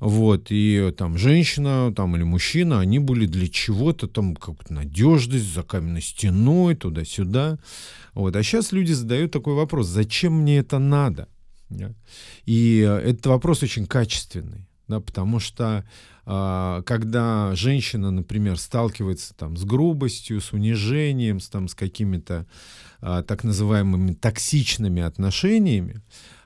вот, 0.02 0.48
и 0.50 0.92
там 0.98 1.16
женщина 1.16 1.92
там, 1.94 2.16
или 2.16 2.24
мужчина, 2.24 2.80
они 2.80 2.98
были 2.98 3.24
для 3.24 3.46
чего-то, 3.46 4.08
там, 4.08 4.34
как 4.34 4.68
надежность, 4.68 5.54
за 5.54 5.62
каменной 5.62 6.02
стеной, 6.02 6.74
туда-сюда. 6.74 7.60
Вот. 8.12 8.34
А 8.34 8.42
сейчас 8.42 8.72
люди 8.72 8.90
задают 8.90 9.30
такой 9.30 9.54
вопрос, 9.54 9.86
зачем 9.86 10.40
мне 10.40 10.58
это 10.58 10.80
надо? 10.80 11.28
И 12.46 12.78
этот 12.78 13.26
вопрос 13.26 13.62
очень 13.62 13.86
качественный, 13.86 14.66
да, 14.88 14.98
потому 14.98 15.38
что 15.38 15.84
а, 16.26 16.82
когда 16.82 17.54
женщина, 17.54 18.10
например, 18.10 18.58
сталкивается 18.58 19.34
там, 19.34 19.56
с 19.56 19.64
грубостью, 19.64 20.40
с 20.40 20.52
унижением, 20.52 21.38
с, 21.38 21.48
там, 21.48 21.68
с 21.68 21.76
какими-то 21.76 22.46
а, 23.00 23.22
так 23.22 23.44
называемыми 23.44 24.14
токсичными 24.14 25.00
отношениями, 25.00 26.02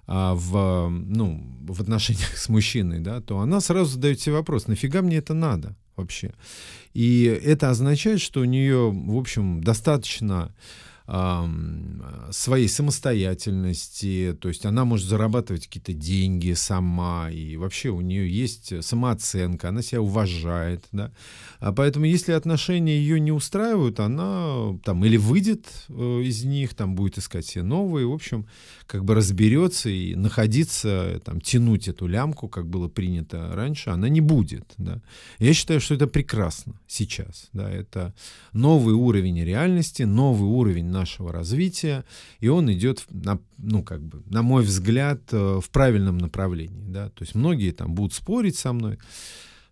а, 0.06 0.34
в, 0.34 0.88
ну, 0.88 1.42
в 1.68 1.80
отношениях 1.80 2.36
с 2.36 2.48
мужчиной, 2.48 3.00
да, 3.00 3.20
то 3.20 3.40
она 3.40 3.60
сразу 3.60 3.92
задает 3.92 4.20
себе 4.20 4.36
вопрос, 4.36 4.66
нафига 4.66 5.02
мне 5.02 5.16
это 5.16 5.34
надо 5.34 5.76
вообще? 5.96 6.32
И 6.94 7.24
это 7.24 7.70
означает, 7.70 8.20
что 8.20 8.40
у 8.40 8.44
нее, 8.44 8.90
в 8.90 9.16
общем, 9.16 9.62
достаточно 9.62 10.54
своей 12.32 12.68
самостоятельности, 12.68 14.36
то 14.40 14.48
есть 14.48 14.66
она 14.66 14.84
может 14.84 15.06
зарабатывать 15.06 15.66
какие-то 15.66 15.92
деньги 15.92 16.52
сама, 16.54 17.30
и 17.30 17.56
вообще 17.56 17.90
у 17.90 18.00
нее 18.00 18.28
есть 18.28 18.82
самооценка, 18.84 19.68
она 19.68 19.82
себя 19.82 20.00
уважает, 20.00 20.84
да. 20.90 21.12
А 21.60 21.72
поэтому 21.72 22.06
если 22.06 22.32
отношения 22.32 22.98
ее 22.98 23.20
не 23.20 23.30
устраивают, 23.30 24.00
она 24.00 24.76
там 24.84 25.04
или 25.04 25.16
выйдет 25.16 25.68
э, 25.88 26.22
из 26.24 26.42
них, 26.42 26.74
там 26.74 26.96
будет 26.96 27.18
искать 27.18 27.46
себе 27.46 27.62
новые, 27.62 28.08
в 28.08 28.12
общем, 28.12 28.46
как 28.86 29.04
бы 29.04 29.14
разберется 29.14 29.88
и 29.90 30.14
находиться, 30.14 31.20
там, 31.24 31.40
тянуть 31.40 31.88
эту 31.88 32.06
лямку, 32.06 32.48
как 32.48 32.66
было 32.68 32.88
принято 32.88 33.50
раньше, 33.54 33.90
она 33.90 34.08
не 34.08 34.20
будет, 34.20 34.74
да. 34.78 35.02
Я 35.38 35.54
считаю, 35.54 35.80
что 35.80 35.94
это 35.94 36.06
прекрасно 36.06 36.80
сейчас, 36.86 37.48
да, 37.52 37.70
это 37.70 38.14
новый 38.52 38.94
уровень 38.94 39.42
реальности, 39.42 40.04
новый 40.04 40.48
уровень 40.48 40.86
нашего 40.86 41.32
развития, 41.32 42.04
и 42.40 42.48
он 42.48 42.72
идет, 42.72 43.04
на, 43.10 43.40
ну, 43.58 43.82
как 43.82 44.02
бы, 44.02 44.22
на 44.26 44.42
мой 44.42 44.62
взгляд, 44.62 45.20
э, 45.32 45.60
в 45.62 45.70
правильном 45.70 46.18
направлении. 46.18 46.84
Да? 46.88 47.08
То 47.10 47.22
есть 47.22 47.34
многие 47.34 47.72
там 47.72 47.94
будут 47.94 48.14
спорить 48.14 48.56
со 48.56 48.72
мной, 48.72 48.98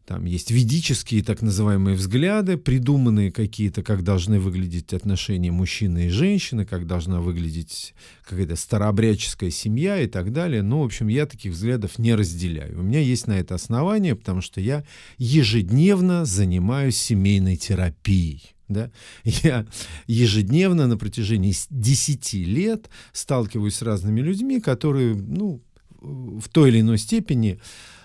там 0.07 0.27
есть 0.27 0.51
ведические 0.51 1.23
так 1.23 1.41
называемые 1.41 1.97
взгляды, 1.97 2.59
придуманные 2.59 3.33
какие-то, 3.33 3.83
как 3.83 4.05
должны 4.05 4.39
выглядеть 4.39 4.93
отношения 4.93 5.51
мужчины 5.51 6.07
и 6.07 6.11
женщины, 6.11 6.67
как 6.67 6.87
должна 6.87 7.23
выглядеть 7.23 7.95
какая-то 8.23 8.57
старообрядческая 8.57 9.51
семья 9.51 10.01
и 10.01 10.07
так 10.07 10.33
далее. 10.33 10.63
Но, 10.63 10.77
ну, 10.77 10.83
в 10.83 10.85
общем, 10.85 11.09
я 11.09 11.25
таких 11.25 11.53
взглядов 11.53 11.99
не 11.99 12.15
разделяю. 12.15 12.81
У 12.81 12.83
меня 12.83 13.01
есть 13.01 13.27
на 13.27 13.39
это 13.39 13.55
основание, 13.55 14.15
потому 14.15 14.43
что 14.43 14.61
я 14.61 14.85
ежедневно 15.17 16.27
занимаюсь 16.27 16.99
семейной 16.99 17.57
терапией. 17.57 18.55
Да? 18.69 18.91
Я 19.25 19.67
ежедневно 20.07 20.87
на 20.87 20.99
протяжении 20.99 21.55
10 21.71 22.35
лет 22.35 22.91
сталкиваюсь 23.15 23.77
с 23.77 23.83
разными 23.83 24.21
людьми, 24.21 24.61
которые 24.61 25.15
ну, 25.15 25.63
в 26.03 26.49
той 26.51 26.69
или 26.69 26.81
иной 26.81 26.99
степени 26.99 27.59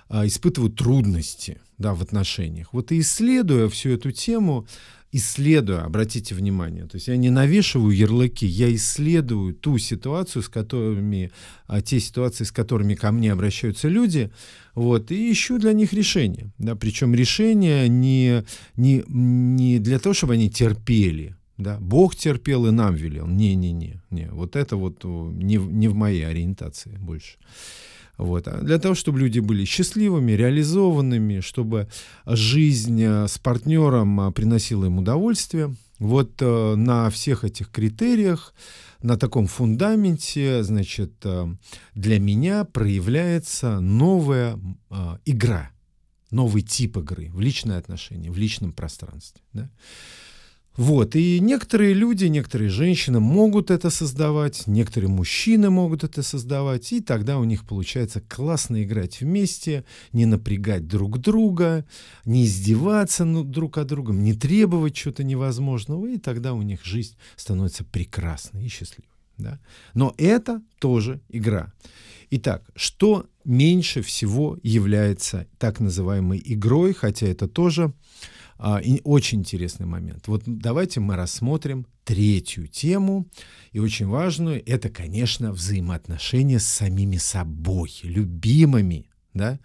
испытывают 0.10 0.76
трудности 0.76 1.60
да, 1.78 1.94
в 1.94 2.02
отношениях. 2.02 2.74
Вот 2.74 2.92
и 2.92 3.00
исследуя 3.00 3.70
всю 3.70 3.92
эту 3.92 4.12
тему, 4.12 4.68
исследуя, 5.12 5.86
обратите 5.86 6.36
внимание, 6.36 6.86
то 6.86 6.96
есть 6.96 7.08
я 7.08 7.18
не 7.18 7.30
навешиваю 7.30 7.96
ярлыки, 7.96 8.46
я 8.46 8.74
исследую 8.76 9.56
ту 9.56 9.78
ситуацию, 9.78 10.44
с 10.44 10.50
которыми, 10.50 11.32
а, 11.68 11.82
те 11.82 12.00
ситуации, 12.00 12.44
с 12.44 12.52
которыми 12.52 12.94
ко 12.94 13.12
мне 13.12 13.32
обращаются 13.32 13.88
люди, 13.88 14.30
вот, 14.76 15.12
и 15.12 15.32
ищу 15.32 15.58
для 15.58 15.74
них 15.74 15.94
решения, 15.94 16.52
да, 16.60 16.76
причем 16.76 17.16
решения 17.16 17.88
не, 17.88 18.44
не, 18.76 19.04
не 19.08 19.80
для 19.80 19.98
того, 19.98 20.14
чтобы 20.14 20.34
они 20.34 20.50
терпели, 20.50 21.36
да, 21.58 21.78
Бог 21.80 22.16
терпел 22.16 22.68
и 22.68 22.72
нам 22.72 22.94
велел, 22.94 23.26
не-не-не, 23.26 24.02
не, 24.12 24.30
вот 24.30 24.56
это 24.56 24.76
вот 24.76 25.04
не, 25.04 25.56
не 25.56 25.88
в 25.88 25.96
моей 25.96 26.28
ориентации 26.28 26.98
больше. 27.00 27.38
Вот. 28.20 28.50
А 28.50 28.62
для 28.62 28.78
того, 28.80 28.96
чтобы 28.96 29.20
люди 29.20 29.40
были 29.40 29.64
счастливыми, 29.64 30.34
реализованными, 30.34 31.40
чтобы 31.40 31.88
жизнь 32.26 33.02
э, 33.02 33.28
с 33.30 33.38
партнером 33.38 34.20
э, 34.20 34.32
приносила 34.34 34.86
им 34.86 34.98
удовольствие. 34.98 35.74
Вот 36.00 36.42
э, 36.42 36.76
на 36.76 37.10
всех 37.10 37.46
этих 37.46 37.72
критериях, 37.72 38.54
на 39.02 39.16
таком 39.16 39.48
фундаменте, 39.48 40.64
значит, 40.64 41.26
для 41.96 42.20
меня 42.20 42.66
проявляется 42.66 43.80
новая 43.80 44.60
игра, 45.24 45.72
новый 46.30 46.62
тип 46.64 46.98
игры 46.98 47.30
в 47.32 47.40
личные 47.40 47.78
отношения, 47.78 48.30
в 48.30 48.38
личном 48.38 48.74
пространстве. 48.74 49.42
Да? 49.54 49.70
Вот, 50.80 51.18
и 51.18 51.42
некоторые 51.42 51.94
люди, 51.94 52.24
некоторые 52.28 52.70
женщины 52.70 53.20
могут 53.20 53.70
это 53.70 53.90
создавать, 53.90 54.66
некоторые 54.66 55.10
мужчины 55.10 55.70
могут 55.70 56.06
это 56.06 56.24
создавать, 56.24 56.94
и 56.94 57.02
тогда 57.02 57.38
у 57.38 57.44
них 57.44 57.68
получается 57.68 58.22
классно 58.22 58.82
играть 58.82 59.20
вместе, 59.20 59.84
не 60.14 60.26
напрягать 60.26 60.88
друг 60.88 61.18
друга, 61.18 61.86
не 62.24 62.46
издеваться 62.46 63.26
друг 63.26 63.78
от 63.78 63.88
друга, 63.88 64.14
не 64.14 64.34
требовать 64.34 64.96
чего-то 64.96 65.26
невозможного, 65.26 66.08
и 66.08 66.18
тогда 66.18 66.54
у 66.54 66.62
них 66.62 66.86
жизнь 66.86 67.18
становится 67.36 67.84
прекрасной 67.84 68.66
и 68.66 68.70
счастливой. 68.70 69.10
Да? 69.38 69.60
Но 69.94 70.16
это 70.18 70.62
тоже 70.80 71.20
игра. 71.28 71.74
Итак, 72.30 72.64
что 72.78 73.26
меньше 73.44 74.02
всего 74.02 74.58
является 74.64 75.46
так 75.58 75.82
называемой 75.82 76.42
игрой, 76.46 76.94
хотя 76.94 77.28
это 77.28 77.50
тоже 77.50 77.92
а, 78.60 78.80
и 78.80 79.00
очень 79.06 79.40
интересный 79.40 79.86
момент. 79.86 80.28
Вот 80.28 80.44
давайте 80.46 81.00
мы 81.00 81.16
рассмотрим 81.16 81.88
третью 82.04 82.68
тему, 82.68 83.26
и 83.72 83.80
очень 83.80 84.08
важную. 84.08 84.62
Это, 84.68 84.90
конечно, 84.90 85.54
взаимоотношения 85.54 86.60
с 86.60 86.66
самими 86.66 87.18
собой, 87.18 87.92
любимыми, 88.04 89.10
да, 89.34 89.60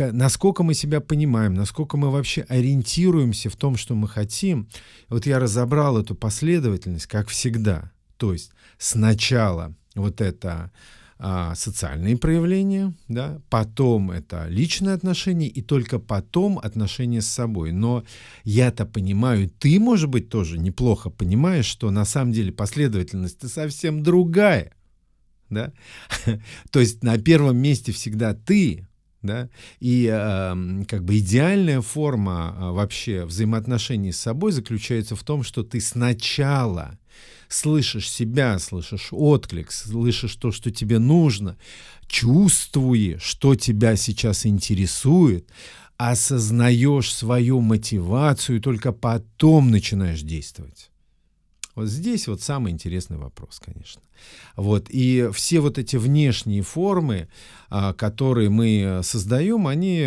насколько 0.00 0.62
мы 0.62 0.74
себя 0.74 1.00
понимаем, 1.00 1.54
насколько 1.54 1.96
мы 1.96 2.10
вообще 2.10 2.42
ориентируемся 2.42 3.50
в 3.50 3.56
том, 3.56 3.76
что 3.76 3.94
мы 3.94 4.08
хотим. 4.08 4.68
Вот 5.08 5.26
я 5.26 5.38
разобрал 5.38 5.98
эту 5.98 6.14
последовательность, 6.14 7.06
как 7.06 7.28
всегда. 7.28 7.92
То 8.16 8.32
есть 8.32 8.50
сначала 8.78 9.74
вот 9.94 10.20
это 10.20 10.72
а, 11.20 11.56
социальные 11.56 12.16
проявления, 12.16 12.94
да, 13.08 13.40
потом 13.50 14.12
это 14.12 14.46
личные 14.48 14.94
отношения, 14.94 15.48
и 15.48 15.62
только 15.62 15.98
потом 15.98 16.60
отношения 16.60 17.22
с 17.22 17.26
собой. 17.26 17.72
Но 17.72 18.04
я-то 18.44 18.86
понимаю, 18.86 19.50
ты, 19.50 19.80
может 19.80 20.08
быть, 20.08 20.28
тоже 20.28 20.58
неплохо 20.58 21.10
понимаешь, 21.10 21.66
что 21.66 21.90
на 21.90 22.04
самом 22.04 22.32
деле 22.32 22.52
последовательность 22.52 23.50
совсем 23.50 24.04
другая. 24.04 24.72
Да? 25.50 25.72
То 26.70 26.78
есть 26.78 27.02
на 27.02 27.18
первом 27.18 27.56
месте 27.56 27.90
всегда 27.90 28.34
ты, 28.34 28.86
да, 29.20 29.48
и 29.80 30.08
э, 30.08 30.84
как 30.86 31.04
бы 31.04 31.18
идеальная 31.18 31.80
форма 31.80 32.54
э, 32.56 32.70
вообще 32.70 33.24
взаимоотношений 33.24 34.12
с 34.12 34.20
собой 34.20 34.52
заключается 34.52 35.16
в 35.16 35.24
том, 35.24 35.42
что 35.42 35.64
ты 35.64 35.80
сначала 35.80 36.96
слышишь 37.48 38.10
себя, 38.10 38.58
слышишь 38.58 39.08
отклик, 39.10 39.72
слышишь 39.72 40.36
то, 40.36 40.52
что 40.52 40.70
тебе 40.70 40.98
нужно, 40.98 41.56
чувствуешь, 42.06 43.22
что 43.22 43.54
тебя 43.54 43.96
сейчас 43.96 44.46
интересует, 44.46 45.48
осознаешь 45.96 47.12
свою 47.12 47.60
мотивацию, 47.60 48.58
и 48.58 48.60
только 48.60 48.92
потом 48.92 49.70
начинаешь 49.70 50.22
действовать. 50.22 50.90
Вот 51.78 51.86
здесь 51.86 52.26
вот 52.26 52.42
самый 52.42 52.72
интересный 52.72 53.18
вопрос, 53.18 53.60
конечно. 53.64 54.02
Вот, 54.56 54.86
и 54.88 55.30
все 55.32 55.60
вот 55.60 55.78
эти 55.78 55.94
внешние 55.94 56.62
формы, 56.62 57.28
а, 57.70 57.92
которые 57.92 58.50
мы 58.50 59.00
создаем, 59.04 59.68
они, 59.68 59.98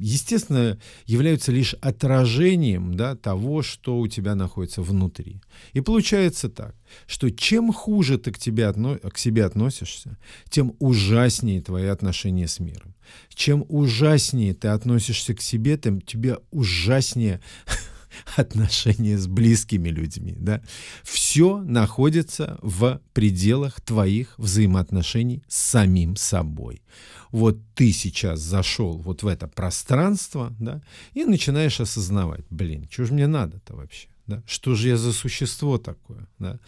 естественно, 0.00 0.76
являются 1.06 1.52
лишь 1.52 1.74
отражением 1.74 2.96
да, 2.96 3.14
того, 3.14 3.62
что 3.62 4.00
у 4.00 4.08
тебя 4.08 4.34
находится 4.34 4.82
внутри. 4.82 5.40
И 5.72 5.80
получается 5.80 6.48
так, 6.48 6.74
что 7.06 7.30
чем 7.30 7.72
хуже 7.72 8.18
ты 8.18 8.32
к, 8.32 8.38
тебе 8.38 8.66
отно 8.66 8.98
к 8.98 9.16
себе 9.16 9.44
относишься, 9.44 10.18
тем 10.48 10.74
ужаснее 10.80 11.62
твои 11.62 11.86
отношения 11.86 12.48
с 12.48 12.58
миром. 12.58 12.96
Чем 13.32 13.64
ужаснее 13.68 14.52
ты 14.52 14.66
относишься 14.66 15.32
к 15.32 15.40
себе, 15.40 15.78
тем 15.78 16.00
тебе 16.00 16.38
ужаснее 16.50 17.40
отношения 18.36 19.18
с 19.18 19.26
близкими 19.26 19.88
людьми. 19.88 20.34
Да? 20.38 20.62
Все 21.02 21.58
находится 21.62 22.58
в 22.62 23.00
пределах 23.12 23.80
твоих 23.80 24.34
взаимоотношений 24.38 25.42
с 25.48 25.56
самим 25.56 26.16
собой. 26.16 26.82
Вот 27.30 27.58
ты 27.74 27.92
сейчас 27.92 28.40
зашел 28.40 28.98
вот 28.98 29.22
в 29.22 29.26
это 29.26 29.48
пространство, 29.48 30.54
да, 30.60 30.82
и 31.14 31.24
начинаешь 31.24 31.80
осознавать, 31.80 32.44
блин, 32.48 32.88
что 32.90 33.06
же 33.06 33.14
мне 33.14 33.26
надо-то 33.26 33.74
вообще? 33.74 34.08
Да? 34.26 34.42
Что 34.46 34.74
же 34.74 34.88
я 34.88 34.96
за 34.96 35.12
существо 35.12 35.78
такое? 35.78 36.28
Да? 36.38 36.58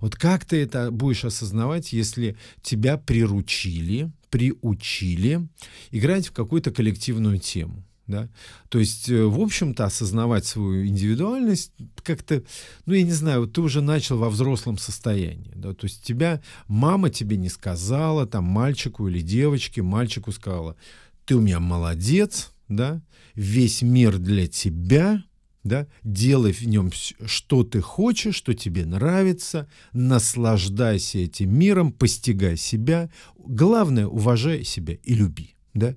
Вот 0.00 0.16
как 0.16 0.44
ты 0.44 0.62
это 0.62 0.90
будешь 0.90 1.24
осознавать, 1.24 1.92
если 1.92 2.36
тебя 2.60 2.98
приручили, 2.98 4.10
приучили 4.28 5.48
играть 5.92 6.26
в 6.26 6.32
какую-то 6.32 6.72
коллективную 6.72 7.38
тему? 7.38 7.85
Да? 8.06 8.28
То 8.68 8.78
есть, 8.78 9.08
э, 9.08 9.24
в 9.24 9.40
общем-то, 9.40 9.84
осознавать 9.84 10.46
свою 10.46 10.86
индивидуальность 10.86 11.72
как-то, 12.04 12.42
ну, 12.84 12.94
я 12.94 13.02
не 13.02 13.12
знаю, 13.12 13.40
вот 13.40 13.52
ты 13.52 13.60
уже 13.60 13.80
начал 13.80 14.18
во 14.18 14.30
взрослом 14.30 14.78
состоянии. 14.78 15.52
Да? 15.56 15.74
То 15.74 15.86
есть 15.86 16.04
тебя 16.04 16.40
мама 16.68 17.10
тебе 17.10 17.36
не 17.36 17.48
сказала, 17.48 18.26
там, 18.26 18.44
мальчику 18.44 19.08
или 19.08 19.20
девочке, 19.20 19.82
мальчику 19.82 20.30
сказала, 20.30 20.76
ты 21.24 21.34
у 21.34 21.40
меня 21.40 21.58
молодец, 21.58 22.52
да, 22.68 23.02
весь 23.34 23.82
мир 23.82 24.18
для 24.18 24.46
тебя, 24.46 25.24
да, 25.64 25.88
делай 26.04 26.52
в 26.52 26.62
нем 26.62 26.92
что 26.92 27.64
ты 27.64 27.80
хочешь, 27.80 28.36
что 28.36 28.54
тебе 28.54 28.86
нравится, 28.86 29.68
наслаждайся 29.92 31.18
этим 31.18 31.56
миром, 31.56 31.92
постигай 31.92 32.56
себя, 32.56 33.10
главное, 33.36 34.06
уважай 34.06 34.62
себя 34.62 34.94
и 34.94 35.14
люби, 35.14 35.56
да. 35.74 35.96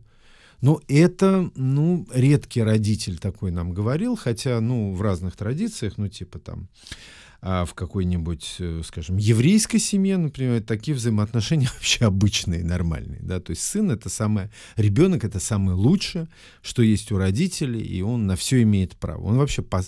Но 0.61 0.81
это, 0.87 1.49
ну, 1.55 2.07
редкий 2.13 2.61
родитель 2.61 3.17
такой 3.17 3.51
нам 3.51 3.71
говорил, 3.71 4.15
хотя, 4.15 4.59
ну, 4.59 4.93
в 4.93 5.01
разных 5.01 5.35
традициях, 5.35 5.97
ну, 5.97 6.07
типа 6.07 6.39
там, 6.39 6.67
а 7.41 7.63
в 7.63 7.73
какой-нибудь, 7.73 8.55
э, 8.59 8.81
скажем, 8.85 9.15
еврейской 9.15 9.77
семье, 9.77 10.17
например, 10.17 10.61
такие 10.61 10.95
взаимоотношения 10.95 11.69
вообще 11.73 12.05
обычные, 12.05 12.63
нормальные, 12.63 13.21
да, 13.21 13.39
то 13.39 13.51
есть 13.51 13.61
сын 13.61 13.91
это 13.91 14.09
самое, 14.09 14.51
ребенок 14.75 15.23
это 15.23 15.39
самое 15.39 15.77
лучшее, 15.77 16.27
что 16.61 16.81
есть 16.81 17.11
у 17.11 17.17
родителей, 17.17 17.81
и 17.81 18.01
он 18.01 18.27
на 18.27 18.35
все 18.35 18.61
имеет 18.63 18.97
право. 18.97 19.21
Он 19.21 19.37
вообще 19.37 19.61
по, 19.61 19.81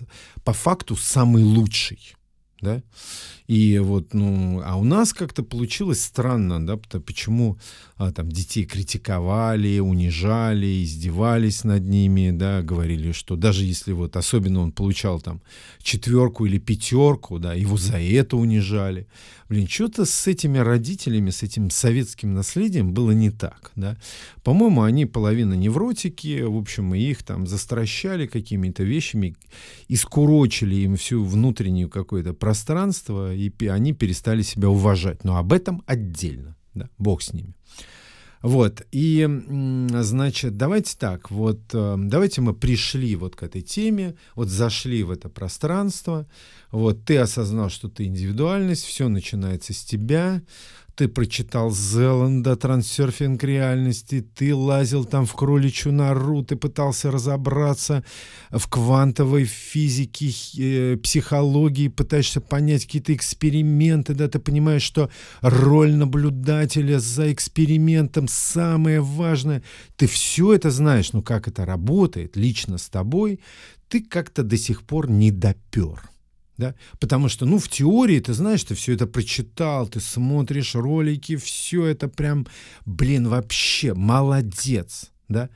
по 0.45 0.53
факту 0.53 0.95
самый 0.95 1.43
лучший, 1.43 2.15
да, 2.61 2.81
и 3.51 3.79
вот, 3.79 4.13
ну, 4.13 4.61
а 4.63 4.77
у 4.77 4.85
нас 4.85 5.11
как-то 5.11 5.43
получилось 5.43 6.01
странно, 6.01 6.65
да, 6.65 6.77
почему 6.77 7.57
а, 7.97 8.13
там 8.13 8.29
детей 8.29 8.63
критиковали, 8.63 9.79
унижали, 9.79 10.81
издевались 10.85 11.65
над 11.65 11.85
ними, 11.85 12.31
да, 12.31 12.61
говорили, 12.61 13.11
что 13.11 13.35
даже 13.35 13.65
если 13.65 13.91
вот 13.91 14.15
особенно 14.15 14.61
он 14.61 14.71
получал 14.71 15.19
там 15.19 15.41
четверку 15.83 16.45
или 16.45 16.59
пятерку, 16.59 17.39
да, 17.39 17.53
его 17.53 17.75
за 17.75 17.99
это 17.99 18.37
унижали. 18.37 19.05
Блин, 19.49 19.67
что-то 19.67 20.05
с 20.05 20.27
этими 20.27 20.59
родителями, 20.59 21.29
с 21.29 21.43
этим 21.43 21.69
советским 21.71 22.33
наследием 22.33 22.93
было 22.93 23.11
не 23.11 23.31
так, 23.31 23.73
да. 23.75 23.97
По-моему, 24.43 24.83
они 24.83 25.05
половина 25.05 25.55
невротики, 25.55 26.41
в 26.43 26.55
общем, 26.55 26.95
и 26.95 27.01
их 27.01 27.23
там 27.23 27.45
застращали 27.45 28.27
какими-то 28.27 28.83
вещами, 28.83 29.35
искурочили 29.89 30.75
им 30.75 30.95
всю 30.95 31.25
внутреннюю 31.25 31.89
какое-то 31.89 32.33
пространство, 32.33 33.35
и 33.47 33.67
они 33.67 33.93
перестали 33.93 34.41
себя 34.41 34.69
уважать. 34.69 35.23
Но 35.23 35.37
об 35.37 35.53
этом 35.53 35.83
отдельно, 35.85 36.55
да, 36.73 36.89
бог 36.97 37.21
с 37.21 37.33
ними. 37.33 37.53
Вот, 38.41 38.81
и, 38.91 39.29
значит, 39.91 40.57
давайте 40.57 40.97
так, 40.97 41.29
вот, 41.29 41.59
э, 41.73 41.95
давайте 41.99 42.41
мы 42.41 42.55
пришли 42.55 43.15
вот 43.15 43.35
к 43.35 43.43
этой 43.43 43.61
теме, 43.61 44.15
вот 44.33 44.47
зашли 44.47 45.03
в 45.03 45.11
это 45.11 45.29
пространство, 45.29 46.25
вот, 46.71 47.05
ты 47.05 47.17
осознал, 47.17 47.69
что 47.69 47.87
ты 47.87 48.05
индивидуальность, 48.05 48.83
все 48.83 49.09
начинается 49.09 49.73
с 49.73 49.83
тебя, 49.83 50.41
ты 51.01 51.07
прочитал 51.07 51.71
Зеланда 51.71 52.55
«Трансерфинг 52.55 53.43
реальности», 53.43 54.21
ты 54.21 54.53
лазил 54.53 55.03
там 55.03 55.25
в 55.25 55.33
кроличью 55.33 55.91
нору, 55.91 56.43
ты 56.43 56.55
пытался 56.55 57.09
разобраться 57.09 58.03
в 58.51 58.67
квантовой 58.67 59.45
физике, 59.45 60.31
э, 60.59 60.97
психологии, 60.97 61.87
пытаешься 61.87 62.39
понять 62.39 62.85
какие-то 62.85 63.15
эксперименты, 63.15 64.13
да, 64.13 64.27
ты 64.27 64.37
понимаешь, 64.37 64.83
что 64.83 65.09
роль 65.41 65.95
наблюдателя 65.95 66.99
за 66.99 67.33
экспериментом 67.33 68.27
самое 68.27 69.01
важное. 69.01 69.63
Ты 69.95 70.05
все 70.05 70.53
это 70.53 70.69
знаешь, 70.69 71.13
но 71.13 71.23
как 71.23 71.47
это 71.47 71.65
работает 71.65 72.37
лично 72.37 72.77
с 72.77 72.89
тобой, 72.89 73.39
ты 73.89 74.03
как-то 74.03 74.43
до 74.43 74.55
сих 74.55 74.83
пор 74.83 75.09
не 75.09 75.31
допер. 75.31 76.10
Да? 76.61 76.75
Потому 76.99 77.27
что, 77.27 77.47
ну, 77.47 77.57
в 77.57 77.67
теории, 77.69 78.19
ты 78.19 78.33
знаешь, 78.33 78.63
ты 78.63 78.75
все 78.75 78.93
это 78.93 79.07
прочитал, 79.07 79.87
ты 79.87 79.99
смотришь 79.99 80.75
ролики, 80.75 81.35
все 81.35 81.85
это 81.85 82.07
прям, 82.07 82.45
блин, 82.85 83.27
вообще 83.29 83.95
молодец, 83.95 85.11
да? 85.27 85.49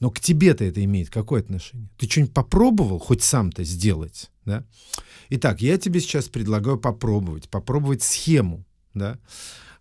Но 0.00 0.10
к 0.10 0.20
тебе-то 0.20 0.62
это 0.64 0.84
имеет 0.84 1.08
какое 1.08 1.40
отношение? 1.40 1.88
Ты 1.96 2.06
что-нибудь 2.06 2.34
попробовал 2.34 2.98
хоть 2.98 3.22
сам-то 3.22 3.64
сделать, 3.64 4.30
да? 4.44 4.66
Итак, 5.30 5.62
я 5.62 5.78
тебе 5.78 5.98
сейчас 5.98 6.28
предлагаю 6.28 6.76
попробовать, 6.76 7.48
попробовать 7.48 8.02
схему, 8.02 8.66
да? 8.92 9.18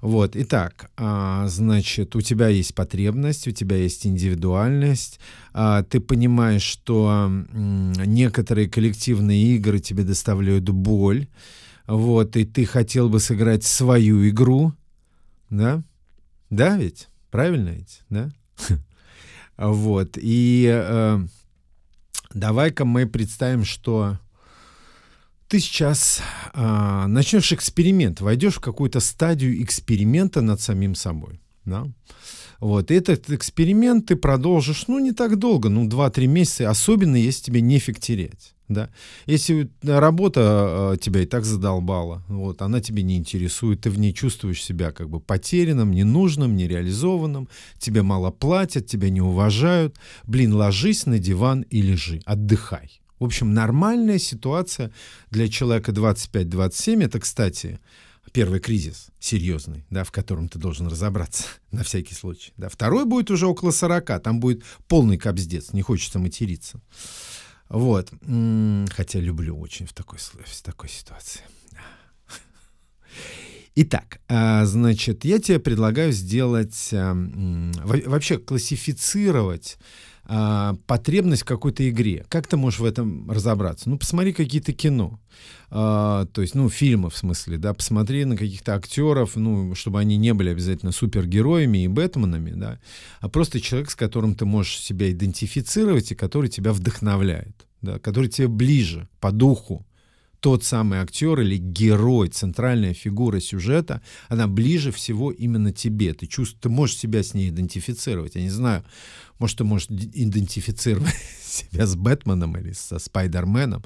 Вот, 0.02 0.38
итак, 0.38 0.92
а, 0.96 1.46
значит, 1.50 2.16
у 2.16 2.22
тебя 2.22 2.48
есть 2.48 2.74
потребность, 2.74 3.50
у 3.50 3.52
тебя 3.52 3.76
есть 3.76 4.08
индивидуальность, 4.08 5.20
а, 5.52 5.84
ты 5.84 6.00
понимаешь, 6.00 6.62
что 6.62 7.30
некоторые 7.52 8.70
коллективные 8.70 9.56
игры 9.56 9.80
тебе 9.80 10.04
доставляют 10.04 10.70
боль, 10.70 11.28
вот, 11.86 12.38
и 12.38 12.46
ты 12.46 12.66
хотел 12.66 13.10
бы 13.10 13.20
сыграть 13.20 13.66
свою 13.66 14.28
игру, 14.30 14.74
да? 15.50 15.84
Да 16.50 16.78
ведь? 16.78 17.10
Правильно 17.30 17.70
ведь, 17.70 18.02
да? 18.10 18.30
Вот, 19.58 20.12
и 20.16 20.70
э, 20.72 21.20
давай-ка 22.34 22.86
мы 22.86 23.06
представим, 23.06 23.66
что 23.66 24.18
ты 25.50 25.60
сейчас 25.60 26.22
а, 26.54 27.08
начнешь 27.08 27.52
эксперимент, 27.52 28.22
войдешь 28.22 28.56
в 28.56 28.62
какую-то 28.62 29.00
стадию 29.00 29.62
эксперимента 29.64 30.42
над 30.42 30.62
самим 30.62 30.94
собой. 30.94 31.42
Да? 31.66 31.88
Вот, 32.60 32.92
и 32.92 32.94
этот 32.94 33.32
эксперимент 33.32 34.06
ты 34.06 34.16
продолжишь, 34.16 34.88
ну, 34.88 35.00
не 35.00 35.12
так 35.12 35.38
долго, 35.38 35.70
ну, 35.70 35.88
2-3 35.88 36.28
месяца, 36.28 36.70
особенно 36.70 37.16
если 37.16 37.46
тебе 37.46 37.62
нефиг 37.62 38.00
терять. 38.00 38.54
Да? 38.68 38.92
Если 39.26 39.72
работа 39.82 40.94
э, 40.94 40.98
тебя 41.02 41.22
и 41.22 41.26
так 41.26 41.46
задолбала, 41.46 42.24
вот, 42.28 42.62
она 42.62 42.80
тебе 42.80 43.02
не 43.02 43.18
интересует, 43.18 43.82
ты 43.82 43.90
в 43.90 43.98
ней 43.98 44.14
чувствуешь 44.14 44.64
себя 44.64 44.92
как 44.92 45.10
бы 45.10 45.20
потерянным, 45.20 45.92
ненужным, 45.92 46.56
нереализованным, 46.56 47.50
тебе 47.80 48.04
мало 48.04 48.30
платят, 48.30 48.86
тебя 48.86 49.10
не 49.10 49.22
уважают, 49.22 49.96
блин, 50.28 50.54
ложись 50.54 51.08
на 51.08 51.18
диван 51.18 51.62
и 51.62 51.82
лежи, 51.82 52.22
отдыхай. 52.26 52.99
В 53.20 53.26
общем, 53.26 53.54
нормальная 53.54 54.18
ситуация 54.18 54.92
для 55.30 55.50
человека 55.50 55.92
25-27, 55.92 57.04
это, 57.04 57.20
кстати, 57.20 57.80
первый 58.32 58.60
кризис 58.60 59.10
серьезный, 59.20 59.86
да, 59.90 60.04
в 60.04 60.12
котором 60.12 60.48
ты 60.48 60.58
должен 60.60 60.88
разобраться 60.88 61.44
на 61.72 61.84
всякий 61.84 62.14
случай. 62.14 62.54
Да. 62.58 62.70
Второй 62.70 63.06
будет 63.06 63.30
уже 63.32 63.48
около 63.48 63.72
40, 63.72 64.22
там 64.22 64.40
будет 64.40 64.64
полный 64.88 65.18
капздец, 65.18 65.74
не 65.74 65.82
хочется 65.82 66.20
материться. 66.20 66.80
Вот. 67.68 68.12
Хотя 68.92 69.20
люблю 69.20 69.60
очень 69.60 69.86
в 69.86 69.94
такой, 69.94 70.18
в 70.18 70.62
такой 70.64 70.90
ситуации. 70.90 71.42
Итак, 73.76 74.22
а, 74.28 74.66
значит, 74.66 75.24
я 75.24 75.40
тебе 75.40 75.60
предлагаю 75.60 76.12
сделать, 76.12 76.90
а, 76.94 77.14
вообще 77.14 78.40
классифицировать 78.40 79.78
а, 80.32 80.76
потребность 80.86 81.42
в 81.42 81.46
какой-то 81.46 81.90
игре. 81.90 82.24
Как 82.30 82.46
ты 82.46 82.56
можешь 82.56 82.80
в 82.80 82.86
этом 82.86 83.30
разобраться? 83.32 83.90
Ну, 83.90 83.98
посмотри 83.98 84.32
какие-то 84.32 84.74
кино. 84.74 85.20
А, 85.72 86.28
то 86.28 86.44
есть, 86.44 86.54
ну, 86.54 86.70
фильмы 86.70 87.10
в 87.10 87.18
смысле, 87.18 87.58
да, 87.58 87.74
посмотри 87.74 88.26
на 88.26 88.38
каких-то 88.38 88.76
актеров, 88.76 89.36
ну, 89.36 89.74
чтобы 89.74 90.00
они 90.00 90.18
не 90.18 90.36
были 90.36 90.52
обязательно 90.52 90.92
супергероями 90.92 91.80
и 91.80 91.88
Бэтменами, 91.88 92.52
да, 92.52 92.80
а 93.22 93.28
просто 93.28 93.60
человек, 93.60 93.90
с 93.90 93.96
которым 93.96 94.36
ты 94.36 94.46
можешь 94.46 94.80
себя 94.80 95.12
идентифицировать 95.12 96.12
и 96.12 96.16
который 96.16 96.50
тебя 96.50 96.74
вдохновляет, 96.74 97.66
да, 97.82 97.98
который 97.98 98.30
тебе 98.30 98.50
ближе 98.50 99.10
по 99.20 99.32
духу, 99.32 99.84
тот 100.40 100.64
самый 100.64 101.00
актер 101.00 101.40
или 101.42 101.58
герой, 101.58 102.30
центральная 102.30 102.94
фигура 102.94 103.40
сюжета, 103.40 104.02
она 104.28 104.48
ближе 104.48 104.92
всего 104.92 105.32
именно 105.32 105.74
тебе. 105.74 106.14
Ты 106.14 106.28
чувствуешь, 106.28 106.62
ты 106.62 106.70
можешь 106.70 106.98
себя 106.98 107.24
с 107.24 107.34
ней 107.34 107.50
идентифицировать. 107.50 108.36
Я 108.36 108.42
не 108.42 108.50
знаю, 108.50 108.84
может, 109.38 109.58
ты 109.58 109.64
можешь 109.64 109.88
идентифицировать 109.90 111.16
себя 111.44 111.86
с 111.86 111.96
Бэтменом 111.96 112.58
или 112.58 112.72
со 112.72 113.00
Спайдерменом, 113.00 113.84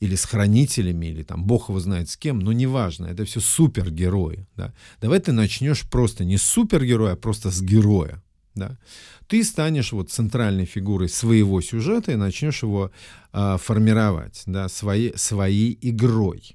или 0.00 0.16
с 0.16 0.24
хранителями, 0.24 1.06
или 1.06 1.22
там 1.22 1.44
бог 1.44 1.68
его 1.68 1.80
знает 1.80 2.10
с 2.10 2.16
кем, 2.16 2.40
но 2.40 2.52
неважно, 2.52 3.06
это 3.06 3.24
все 3.24 3.40
супергерои. 3.40 4.46
Да? 4.56 4.74
Давай 5.00 5.20
ты 5.20 5.32
начнешь 5.32 5.88
просто 5.88 6.24
не 6.24 6.36
с 6.36 6.42
супергероя, 6.42 7.12
а 7.12 7.16
просто 7.16 7.50
с 7.50 7.62
героя. 7.62 8.22
Да? 8.54 8.78
Ты 9.26 9.42
станешь 9.42 9.92
вот 9.92 10.10
центральной 10.10 10.64
фигурой 10.64 11.08
своего 11.08 11.60
сюжета 11.60 12.12
и 12.12 12.16
начнешь 12.16 12.62
его 12.62 12.92
э, 13.32 13.56
формировать 13.58 14.42
да, 14.46 14.68
своей, 14.68 15.16
своей 15.16 15.76
игрой. 15.80 16.54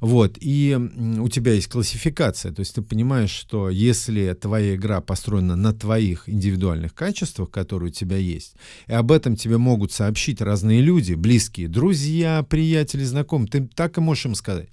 Вот, 0.00 0.38
и 0.40 0.78
у 1.18 1.28
тебя 1.28 1.54
есть 1.54 1.66
классификация, 1.66 2.52
то 2.52 2.60
есть 2.60 2.72
ты 2.72 2.82
понимаешь, 2.82 3.30
что 3.30 3.68
если 3.68 4.32
твоя 4.32 4.76
игра 4.76 5.00
построена 5.00 5.56
на 5.56 5.72
твоих 5.72 6.28
индивидуальных 6.28 6.94
качествах, 6.94 7.50
которые 7.50 7.90
у 7.90 7.92
тебя 7.92 8.16
есть, 8.16 8.54
и 8.86 8.92
об 8.92 9.10
этом 9.10 9.34
тебе 9.34 9.58
могут 9.58 9.90
сообщить 9.90 10.40
разные 10.40 10.82
люди, 10.82 11.14
близкие, 11.14 11.66
друзья, 11.66 12.44
приятели, 12.48 13.02
знакомые, 13.02 13.48
ты 13.48 13.68
так 13.74 13.98
и 13.98 14.00
можешь 14.00 14.26
им 14.26 14.34
сказать. 14.36 14.68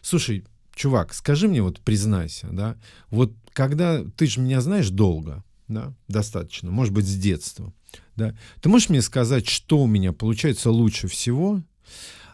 Слушай, 0.00 0.44
чувак, 0.76 1.12
скажи 1.12 1.48
мне, 1.48 1.60
вот 1.60 1.80
признайся, 1.80 2.46
да, 2.52 2.76
вот 3.10 3.32
когда 3.52 4.04
ты 4.16 4.28
же 4.28 4.40
меня 4.40 4.60
знаешь 4.60 4.90
долго, 4.90 5.42
да, 5.68 5.94
достаточно, 6.08 6.70
может 6.70 6.92
быть, 6.92 7.06
с 7.06 7.14
детства, 7.14 7.72
да, 8.16 8.36
ты 8.60 8.68
можешь 8.68 8.88
мне 8.88 9.02
сказать, 9.02 9.46
что 9.46 9.78
у 9.78 9.86
меня 9.86 10.12
получается 10.12 10.70
лучше 10.70 11.08
всего, 11.08 11.62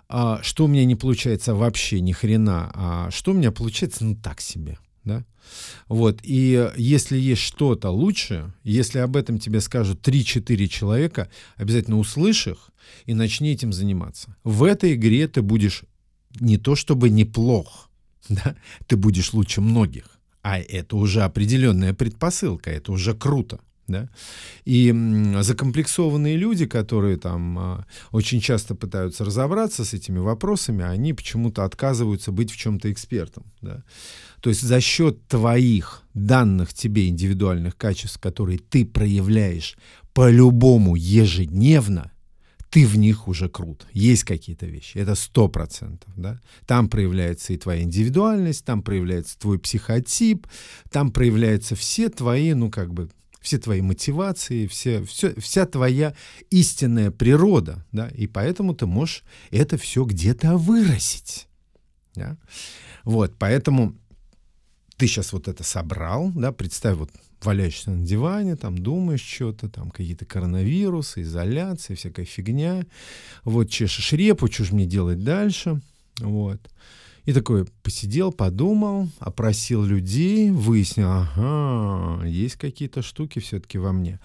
а, 0.08 0.40
что 0.42 0.64
у 0.64 0.68
меня 0.68 0.84
не 0.84 0.96
получается 0.96 1.54
вообще 1.54 2.00
ни 2.00 2.12
хрена, 2.12 2.70
а 2.74 3.10
что 3.10 3.32
у 3.32 3.34
меня 3.34 3.52
получается, 3.52 4.04
ну, 4.04 4.16
так 4.16 4.40
себе, 4.40 4.78
да. 5.04 5.24
Вот, 5.88 6.20
и 6.22 6.70
если 6.76 7.18
есть 7.18 7.42
что-то 7.42 7.90
лучше, 7.90 8.52
если 8.62 8.98
об 8.98 9.16
этом 9.16 9.38
тебе 9.38 9.60
скажут 9.60 10.06
3-4 10.06 10.66
человека, 10.68 11.30
обязательно 11.56 11.98
услышь 11.98 12.46
их 12.46 12.70
и 13.04 13.14
начни 13.14 13.52
этим 13.52 13.72
заниматься. 13.72 14.36
В 14.42 14.64
этой 14.64 14.94
игре 14.94 15.28
ты 15.28 15.42
будешь 15.42 15.84
не 16.40 16.56
то 16.58 16.74
чтобы 16.74 17.10
неплох, 17.10 17.90
да, 18.28 18.56
ты 18.86 18.96
будешь 18.96 19.32
лучше 19.32 19.60
многих. 19.60 20.13
А 20.44 20.58
это 20.60 20.96
уже 20.96 21.22
определенная 21.22 21.94
предпосылка, 21.94 22.70
это 22.70 22.92
уже 22.92 23.14
круто. 23.14 23.60
Да? 23.86 24.08
И 24.66 24.94
закомплексованные 25.40 26.36
люди, 26.36 26.66
которые 26.66 27.16
там 27.16 27.58
а, 27.58 27.86
очень 28.12 28.40
часто 28.40 28.74
пытаются 28.74 29.24
разобраться 29.24 29.84
с 29.84 29.94
этими 29.94 30.18
вопросами, 30.18 30.84
они 30.84 31.14
почему-то 31.14 31.64
отказываются 31.64 32.30
быть 32.30 32.50
в 32.50 32.56
чем-то 32.56 32.92
экспертом. 32.92 33.44
Да? 33.62 33.82
То 34.40 34.50
есть 34.50 34.62
за 34.62 34.80
счет 34.80 35.26
твоих 35.28 36.02
данных 36.12 36.74
тебе 36.74 37.08
индивидуальных 37.08 37.76
качеств, 37.76 38.18
которые 38.20 38.58
ты 38.58 38.84
проявляешь 38.84 39.76
по-любому 40.12 40.94
ежедневно, 40.94 42.12
ты 42.74 42.88
в 42.88 42.98
них 42.98 43.28
уже 43.28 43.48
крут. 43.48 43.86
Есть 43.92 44.24
какие-то 44.24 44.66
вещи, 44.66 44.98
это 44.98 45.14
сто 45.14 45.46
процентов. 45.46 46.12
Да? 46.16 46.40
Там 46.66 46.88
проявляется 46.88 47.52
и 47.52 47.56
твоя 47.56 47.82
индивидуальность, 47.82 48.64
там 48.64 48.82
проявляется 48.82 49.38
твой 49.38 49.60
психотип, 49.60 50.48
там 50.90 51.12
проявляются 51.12 51.76
все 51.76 52.08
твои, 52.08 52.52
ну 52.52 52.72
как 52.72 52.92
бы, 52.92 53.10
все 53.40 53.58
твои 53.58 53.80
мотивации, 53.80 54.66
все, 54.66 55.04
все, 55.04 55.40
вся 55.40 55.66
твоя 55.66 56.16
истинная 56.50 57.12
природа, 57.12 57.86
да, 57.92 58.08
и 58.08 58.26
поэтому 58.26 58.74
ты 58.74 58.86
можешь 58.86 59.22
это 59.52 59.78
все 59.78 60.02
где-то 60.02 60.56
вырастить. 60.56 61.46
Да? 62.16 62.36
Вот, 63.04 63.36
поэтому 63.38 63.94
ты 64.96 65.06
сейчас 65.06 65.32
вот 65.32 65.46
это 65.46 65.62
собрал, 65.62 66.32
да, 66.34 66.50
представь, 66.50 66.96
вот 66.96 67.10
валяешься 67.44 67.90
на 67.90 68.04
диване, 68.04 68.56
там 68.56 68.76
думаешь 68.78 69.22
что-то, 69.22 69.68
там 69.68 69.90
какие-то 69.90 70.24
коронавирусы, 70.24 71.22
изоляция, 71.22 71.96
всякая 71.96 72.24
фигня, 72.24 72.86
вот 73.44 73.70
чешешь 73.70 74.12
репу, 74.12 74.50
что 74.50 74.64
же 74.64 74.74
мне 74.74 74.86
делать 74.86 75.22
дальше, 75.22 75.80
вот. 76.20 76.60
И 77.24 77.32
такой 77.32 77.64
посидел, 77.82 78.32
подумал, 78.32 79.08
опросил 79.18 79.82
людей, 79.82 80.50
выяснил, 80.50 81.08
ага, 81.08 82.26
есть 82.26 82.56
какие-то 82.56 83.00
штуки 83.00 83.38
все-таки 83.38 83.78
во 83.78 83.92
мне. 83.92 84.20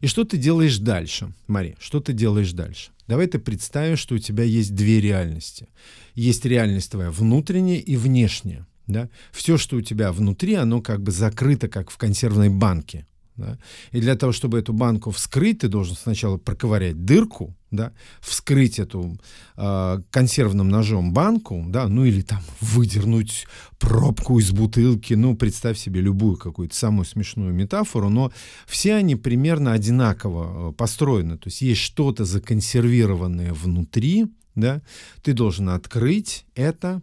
И 0.00 0.06
что 0.06 0.24
ты 0.24 0.36
делаешь 0.36 0.78
дальше, 0.78 1.32
Мари? 1.46 1.76
Что 1.80 2.00
ты 2.00 2.12
делаешь 2.12 2.52
дальше? 2.52 2.90
Давай 3.08 3.26
ты 3.26 3.38
представим, 3.38 3.96
что 3.96 4.16
у 4.16 4.18
тебя 4.18 4.44
есть 4.44 4.74
две 4.74 5.00
реальности. 5.00 5.68
Есть 6.14 6.44
реальность 6.44 6.90
твоя 6.90 7.10
внутренняя 7.10 7.78
и 7.78 7.96
внешняя. 7.96 8.66
Да? 8.92 9.08
Все, 9.32 9.56
что 9.56 9.76
у 9.76 9.80
тебя 9.80 10.12
внутри, 10.12 10.54
оно 10.54 10.80
как 10.80 11.02
бы 11.02 11.10
закрыто, 11.10 11.68
как 11.68 11.90
в 11.90 11.96
консервной 11.96 12.48
банке. 12.48 13.06
Да? 13.36 13.58
И 13.92 14.00
для 14.00 14.14
того, 14.14 14.32
чтобы 14.32 14.58
эту 14.58 14.72
банку 14.72 15.10
вскрыть, 15.10 15.60
ты 15.60 15.68
должен 15.68 15.96
сначала 15.96 16.36
проковырять 16.36 17.04
дырку, 17.04 17.56
да, 17.70 17.92
вскрыть 18.20 18.78
эту 18.78 19.18
э, 19.56 20.02
консервным 20.10 20.68
ножом 20.68 21.14
банку, 21.14 21.64
да, 21.66 21.88
ну 21.88 22.04
или 22.04 22.20
там 22.20 22.42
выдернуть 22.60 23.46
пробку 23.78 24.38
из 24.38 24.52
бутылки, 24.52 25.14
ну 25.14 25.34
представь 25.34 25.78
себе 25.78 26.02
любую 26.02 26.36
какую-то 26.36 26.76
самую 26.76 27.06
смешную 27.06 27.54
метафору, 27.54 28.10
но 28.10 28.30
все 28.66 28.94
они 28.94 29.16
примерно 29.16 29.72
одинаково 29.72 30.70
э, 30.70 30.72
построены, 30.74 31.38
то 31.38 31.48
есть 31.48 31.62
есть 31.62 31.80
что-то 31.80 32.26
законсервированное 32.26 33.54
внутри, 33.54 34.26
да, 34.54 34.82
ты 35.22 35.32
должен 35.32 35.68
открыть 35.70 36.44
это 36.54 37.00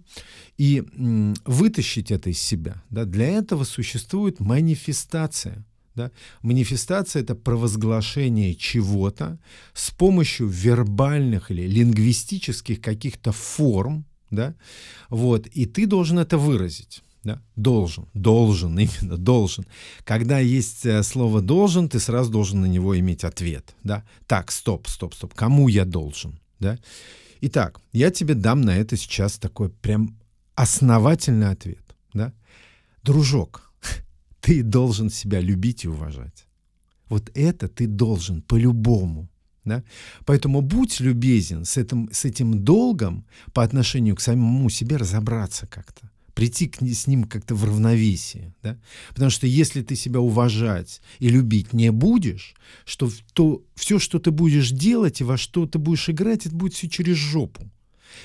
и 0.58 0.84
вытащить 1.46 2.12
это 2.12 2.30
из 2.30 2.40
себя. 2.40 2.82
Да. 2.90 3.06
Для 3.06 3.28
этого 3.28 3.64
существует 3.64 4.40
манифестация. 4.40 5.66
Да? 5.96 6.12
Манифестация— 6.42 7.22
это 7.24 7.36
провозглашение 7.36 8.56
чего-то 8.56 9.40
с 9.74 9.92
помощью 9.92 10.48
вербальных 10.48 11.52
или 11.52 11.68
лингвистических 11.68 12.80
каких-то 12.80 13.32
форм, 13.32 14.06
да? 14.30 14.56
вот, 15.10 15.48
и 15.48 15.66
ты 15.66 15.88
должен 15.88 16.20
это 16.20 16.38
выразить. 16.38 17.04
Да? 17.24 17.42
Должен, 17.56 18.08
должен, 18.14 18.80
именно 18.80 19.18
должен. 19.18 19.66
Когда 20.06 20.40
есть 20.40 20.86
э, 20.86 21.04
слово 21.04 21.42
должен, 21.42 21.90
ты 21.90 22.00
сразу 22.00 22.32
должен 22.32 22.62
на 22.62 22.66
него 22.66 22.98
иметь 22.98 23.24
ответ. 23.24 23.76
Да? 23.84 24.06
Так, 24.26 24.52
стоп, 24.52 24.88
стоп, 24.88 25.14
стоп. 25.16 25.34
Кому 25.34 25.68
я 25.68 25.84
должен? 25.84 26.40
Да? 26.60 26.78
Итак, 27.42 27.80
я 27.94 28.12
тебе 28.12 28.34
дам 28.34 28.62
на 28.62 28.76
это 28.78 28.98
сейчас 28.98 29.38
такой 29.38 29.70
прям 29.70 30.18
основательный 30.56 31.50
ответ. 31.50 31.96
Да? 32.14 32.34
Дружок, 33.04 33.74
ты 34.42 34.64
должен 34.64 35.10
себя 35.10 35.42
любить 35.42 35.86
и 35.86 35.88
уважать. 35.88 36.46
Вот 37.10 37.32
это 37.34 37.68
ты 37.68 37.88
должен 37.88 38.42
по-любому. 38.42 39.30
Да? 39.66 39.84
Поэтому 40.26 40.62
будь 40.62 41.00
любезен 41.00 41.66
с 41.66 41.78
этим, 41.78 42.10
с 42.12 42.26
этим 42.26 42.64
долгом 42.64 43.26
по 43.54 43.64
отношению 43.64 44.16
к 44.16 44.22
самому 44.22 44.70
себе 44.70 44.98
разобраться 44.98 45.68
как-то 45.68 46.10
прийти 46.34 46.68
к, 46.68 46.82
с 46.82 47.08
ним 47.08 47.24
как-то 47.24 47.56
в 47.56 47.64
равновесие. 47.64 48.54
Да? 48.64 48.78
Потому 49.10 49.30
что 49.30 49.48
если 49.48 49.82
ты 49.82 49.96
себя 49.96 50.20
уважать 50.20 51.02
и 51.20 51.30
любить 51.30 51.74
не 51.74 51.92
будешь, 51.92 52.56
что, 52.86 53.10
то 53.34 53.64
все, 53.76 54.00
что 54.00 54.20
ты 54.20 54.32
будешь 54.32 54.72
делать 54.72 55.22
и 55.22 55.24
во 55.24 55.38
что 55.38 55.66
ты 55.66 55.80
будешь 55.80 56.10
играть, 56.10 56.46
это 56.46 56.56
будет 56.56 56.74
все 56.74 56.90
через 56.90 57.16
жопу. 57.16 57.70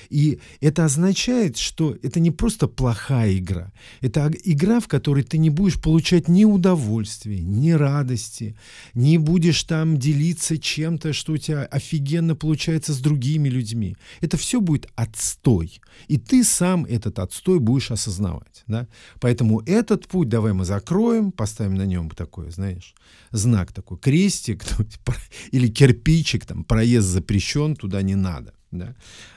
И 0.09 0.39
это 0.61 0.85
означает, 0.85 1.57
что 1.57 1.97
это 2.01 2.19
не 2.19 2.31
просто 2.31 2.67
плохая 2.67 3.37
игра, 3.37 3.71
это 4.01 4.31
игра, 4.43 4.79
в 4.79 4.87
которой 4.87 5.23
ты 5.23 5.37
не 5.37 5.49
будешь 5.49 5.81
получать 5.81 6.27
ни 6.27 6.45
удовольствия, 6.45 7.39
ни 7.41 7.71
радости, 7.71 8.55
не 8.93 9.17
будешь 9.17 9.63
там 9.63 9.97
делиться 9.97 10.57
чем-то, 10.57 11.13
что 11.13 11.33
у 11.33 11.37
тебя 11.37 11.63
офигенно 11.63 12.35
получается 12.35 12.93
с 12.93 12.99
другими 12.99 13.49
людьми. 13.49 13.95
Это 14.21 14.37
все 14.37 14.61
будет 14.61 14.87
отстой. 14.95 15.79
И 16.07 16.17
ты 16.17 16.43
сам 16.43 16.85
этот 16.85 17.19
отстой 17.19 17.59
будешь 17.59 17.91
осознавать. 17.91 18.63
Да? 18.67 18.87
Поэтому 19.19 19.61
этот 19.65 20.07
путь 20.07 20.29
давай 20.29 20.53
мы 20.53 20.65
закроем, 20.65 21.31
поставим 21.31 21.75
на 21.75 21.85
нем 21.85 22.09
такой, 22.09 22.51
знаешь, 22.51 22.95
знак 23.31 23.71
такой, 23.71 23.97
крестик 23.97 24.63
или 25.51 25.67
кирпичик, 25.67 26.45
там, 26.45 26.63
проезд 26.63 27.07
запрещен, 27.07 27.75
туда 27.75 28.01
не 28.01 28.15
надо. 28.15 28.53
Да? 28.77 28.95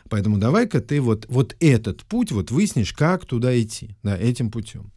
Поэтому 0.09 0.38
давай-ка 0.38 0.81
ты 0.81 1.01
вот, 1.01 1.27
вот 1.29 1.57
этот 1.61 2.05
путь 2.05 2.33
вот 2.33 2.51
выяснишь, 2.51 2.92
как 2.92 3.24
туда 3.24 3.61
идти, 3.61 3.96
да, 4.03 4.16
этим 4.16 4.51
путем. 4.51 4.92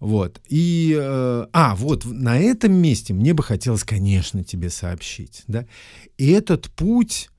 Вот. 0.00 0.40
И, 0.48 0.94
э, 0.98 1.46
а, 1.52 1.74
вот 1.76 2.04
на 2.04 2.38
этом 2.38 2.74
месте 2.74 3.14
мне 3.14 3.32
бы 3.32 3.42
хотелось, 3.42 3.84
конечно, 3.84 4.44
тебе 4.44 4.70
сообщить, 4.70 5.44
да, 5.46 5.66
и 6.18 6.30
этот 6.30 6.70
путь 6.70 7.30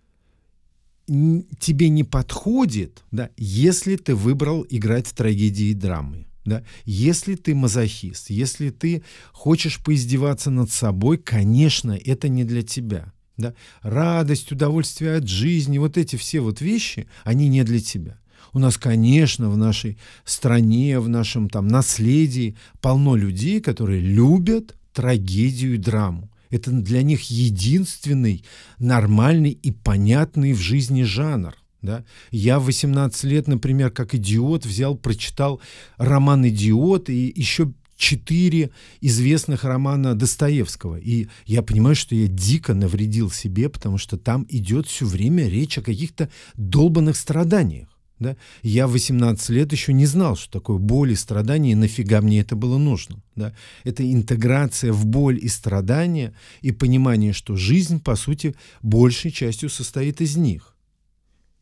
тебе 1.07 1.89
не 1.89 2.03
подходит, 2.03 3.03
да, 3.11 3.29
если 3.37 3.95
ты 3.95 4.15
выбрал 4.15 4.65
играть 4.69 5.07
в 5.07 5.13
трагедии 5.13 5.67
и 5.67 5.73
драмы. 5.73 6.25
Да? 6.45 6.63
Если 6.85 7.35
ты 7.35 7.55
мазохист, 7.55 8.29
если 8.29 8.69
ты 8.69 9.03
хочешь 9.31 9.83
поиздеваться 9.83 10.51
над 10.51 10.69
собой, 10.69 11.17
конечно, 11.17 11.91
это 11.91 12.29
не 12.29 12.43
для 12.43 12.61
тебя. 12.61 13.11
Да? 13.37 13.53
Радость, 13.81 14.51
удовольствие 14.51 15.17
от 15.17 15.27
жизни, 15.27 15.77
вот 15.77 15.97
эти 15.97 16.15
все 16.15 16.39
вот 16.39 16.61
вещи, 16.61 17.07
они 17.23 17.47
не 17.47 17.63
для 17.63 17.79
тебя. 17.79 18.17
У 18.53 18.59
нас, 18.59 18.77
конечно, 18.77 19.49
в 19.49 19.57
нашей 19.57 19.97
стране, 20.23 20.99
в 20.99 21.09
нашем 21.09 21.49
там 21.49 21.67
наследии 21.67 22.55
полно 22.81 23.15
людей, 23.15 23.59
которые 23.59 23.99
любят 23.99 24.75
трагедию 24.93 25.75
и 25.75 25.77
драму. 25.77 26.31
Это 26.49 26.71
для 26.71 27.03
них 27.03 27.29
единственный 27.29 28.45
нормальный 28.79 29.51
и 29.51 29.71
понятный 29.71 30.53
в 30.53 30.59
жизни 30.59 31.03
жанр. 31.03 31.53
Да? 31.81 32.05
Я 32.31 32.59
в 32.59 32.65
18 32.65 33.23
лет, 33.25 33.47
например, 33.47 33.91
как 33.91 34.15
идиот 34.15 34.65
взял, 34.65 34.95
прочитал 34.95 35.59
роман 35.97 36.47
«Идиот» 36.47 37.09
и 37.09 37.33
еще 37.35 37.73
четыре 37.95 38.71
известных 39.01 39.63
романа 39.63 40.15
Достоевского. 40.15 40.97
И 40.97 41.27
я 41.45 41.61
понимаю, 41.61 41.95
что 41.95 42.15
я 42.15 42.27
дико 42.27 42.73
навредил 42.73 43.31
себе, 43.31 43.69
потому 43.69 43.97
что 43.97 44.17
там 44.17 44.45
идет 44.49 44.87
все 44.87 45.05
время 45.05 45.47
речь 45.47 45.77
о 45.77 45.81
каких-то 45.81 46.29
долбанных 46.55 47.15
страданиях. 47.15 47.89
Да? 48.19 48.37
Я 48.63 48.87
в 48.87 48.91
18 48.91 49.49
лет 49.49 49.71
еще 49.71 49.91
не 49.91 50.05
знал, 50.05 50.35
что 50.37 50.59
такое 50.59 50.77
боль 50.77 51.11
и 51.11 51.15
страдания, 51.15 51.73
и 51.73 51.75
нафига 51.75 52.21
мне 52.21 52.39
это 52.39 52.55
было 52.55 52.77
нужно. 52.77 53.21
Да? 53.35 53.53
Это 53.83 54.09
интеграция 54.09 54.93
в 54.93 55.05
боль 55.05 55.37
и 55.41 55.49
страдания 55.49 56.33
и 56.61 56.71
понимание, 56.71 57.33
что 57.33 57.55
жизнь, 57.55 57.99
по 57.99 58.15
сути, 58.15 58.55
большей 58.81 59.31
частью 59.31 59.69
состоит 59.69 60.21
из 60.21 60.37
них. 60.37 60.75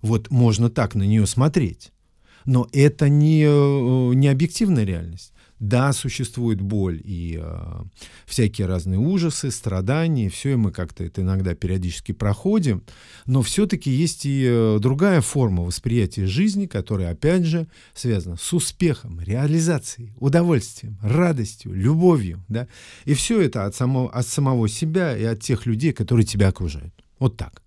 Вот 0.01 0.29
можно 0.29 0.69
так 0.69 0.95
на 0.95 1.03
нее 1.03 1.25
смотреть. 1.25 1.91
Но 2.45 2.67
это 2.71 3.09
не, 3.09 3.43
э, 3.45 4.13
не 4.15 4.27
объективная 4.27 4.83
реальность. 4.83 5.33
Да, 5.63 5.93
существует 5.93 6.59
боль 6.59 7.01
и 7.05 7.39
э, 7.41 7.83
всякие 8.25 8.67
разные 8.67 8.99
ужасы, 8.99 9.49
страдания, 9.49 10.29
все, 10.29 10.51
и 10.51 10.55
мы 10.55 10.73
как-то 10.73 11.05
это 11.05 11.21
иногда 11.21 11.55
периодически 11.55 12.11
проходим, 12.11 12.83
но 13.25 13.41
все-таки 13.41 13.89
есть 13.89 14.25
и 14.25 14.43
э, 14.45 14.79
другая 14.81 15.21
форма 15.21 15.63
восприятия 15.63 16.27
жизни, 16.27 16.65
которая, 16.65 17.11
опять 17.11 17.45
же, 17.45 17.67
связана 17.93 18.35
с 18.35 18.51
успехом, 18.51 19.21
реализацией, 19.21 20.11
удовольствием, 20.19 20.97
радостью, 21.01 21.73
любовью, 21.73 22.43
да, 22.49 22.67
и 23.05 23.13
все 23.13 23.39
это 23.39 23.63
от 23.65 23.73
самого, 23.73 24.11
от 24.11 24.27
самого 24.27 24.67
себя 24.67 25.15
и 25.15 25.23
от 25.23 25.39
тех 25.39 25.65
людей, 25.65 25.93
которые 25.93 26.25
тебя 26.25 26.49
окружают. 26.49 26.93
Вот 27.19 27.37
так. 27.37 27.61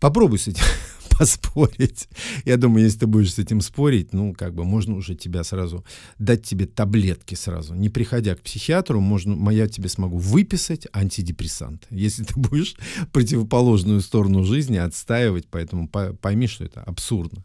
Попробуй 0.00 0.40
с 0.40 0.48
этим 0.48 0.64
поспорить. 1.18 2.08
Я 2.44 2.56
думаю, 2.56 2.84
если 2.84 3.00
ты 3.00 3.06
будешь 3.06 3.34
с 3.34 3.38
этим 3.38 3.60
спорить, 3.60 4.12
ну, 4.12 4.34
как 4.34 4.54
бы 4.54 4.64
можно 4.64 4.94
уже 4.94 5.14
тебя 5.14 5.44
сразу, 5.44 5.84
дать 6.18 6.44
тебе 6.44 6.66
таблетки 6.66 7.34
сразу. 7.34 7.74
Не 7.74 7.88
приходя 7.88 8.34
к 8.34 8.40
психиатру, 8.40 9.00
можно, 9.00 9.50
я 9.50 9.66
тебе 9.66 9.88
смогу 9.88 10.18
выписать 10.18 10.86
антидепрессант. 10.92 11.86
Если 11.90 12.24
ты 12.24 12.34
будешь 12.38 12.76
противоположную 13.12 14.00
сторону 14.00 14.44
жизни 14.44 14.76
отстаивать, 14.76 15.46
поэтому 15.50 15.88
пойми, 15.88 16.46
что 16.46 16.64
это 16.64 16.82
абсурдно. 16.82 17.44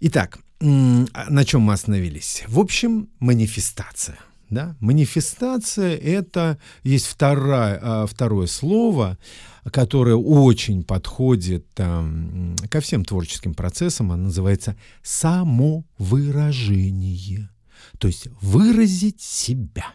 Итак, 0.00 0.38
на 0.60 1.44
чем 1.44 1.62
мы 1.62 1.72
остановились? 1.72 2.44
В 2.48 2.58
общем, 2.58 3.08
манифестация– 3.18 4.18
да? 4.50 4.76
Манифестация— 4.80 5.96
это 5.98 6.58
есть 6.82 7.06
второе, 7.06 7.78
а, 7.82 8.06
второе 8.06 8.46
слово, 8.46 9.16
которое 9.72 10.16
очень 10.16 10.84
подходит 10.84 11.66
э, 11.76 12.54
ко 12.70 12.80
всем 12.80 13.04
творческим 13.04 13.54
процессам. 13.54 14.12
Оно 14.12 14.24
называется 14.24 14.76
самовыражение. 15.02 17.48
То 17.98 18.08
есть 18.08 18.28
выразить 18.40 19.22
себя. 19.22 19.86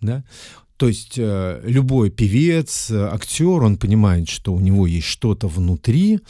Да? 0.00 0.24
То 0.78 0.86
есть 0.86 1.14
э, 1.18 1.60
любой 1.64 2.08
певец, 2.08 2.90
актер, 2.90 3.64
он 3.64 3.76
понимает, 3.76 4.28
что 4.28 4.54
у 4.54 4.60
него 4.60 4.86
есть 4.86 5.08
что-то 5.08 5.48
внутри, 5.48 6.20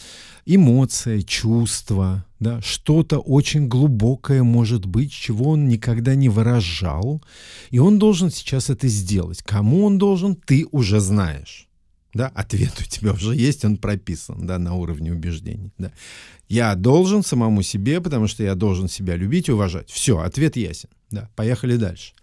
эмоция, 0.47 1.21
чувство, 1.21 2.25
да, 2.41 2.63
что-то 2.63 3.19
очень 3.19 3.69
глубокое 3.69 4.43
может 4.43 4.87
быть, 4.87 5.13
чего 5.13 5.51
он 5.51 5.69
никогда 5.69 6.15
не 6.15 6.31
выражал, 6.31 7.23
и 7.71 7.79
он 7.79 7.99
должен 7.99 8.31
сейчас 8.31 8.71
это 8.71 8.89
сделать. 8.89 9.43
Кому 9.43 9.85
он 9.85 9.99
должен, 9.99 10.35
ты 10.35 10.67
уже 10.73 11.01
знаешь. 11.01 11.69
Да, 12.15 12.29
ответ 12.35 12.73
у 12.81 12.85
тебя 12.85 13.13
уже 13.13 13.37
есть, 13.37 13.67
он 13.67 13.77
прописан 13.77 14.47
да, 14.47 14.59
на 14.59 14.75
уровне 14.75 15.13
убеждений. 15.13 15.73
Да. 15.77 15.93
Я 16.49 16.75
должен 16.75 17.23
самому 17.23 17.63
себе, 17.63 18.01
потому 18.01 18.29
что 18.29 18.43
я 18.43 18.55
должен 18.55 18.89
себя 18.89 19.15
любить 19.15 19.49
и 19.49 19.53
уважать. 19.53 19.91
Все, 19.91 20.19
ответ 20.19 20.57
ясен. 20.57 20.89
Да, 21.11 21.29
поехали 21.37 21.77
дальше. 21.77 22.15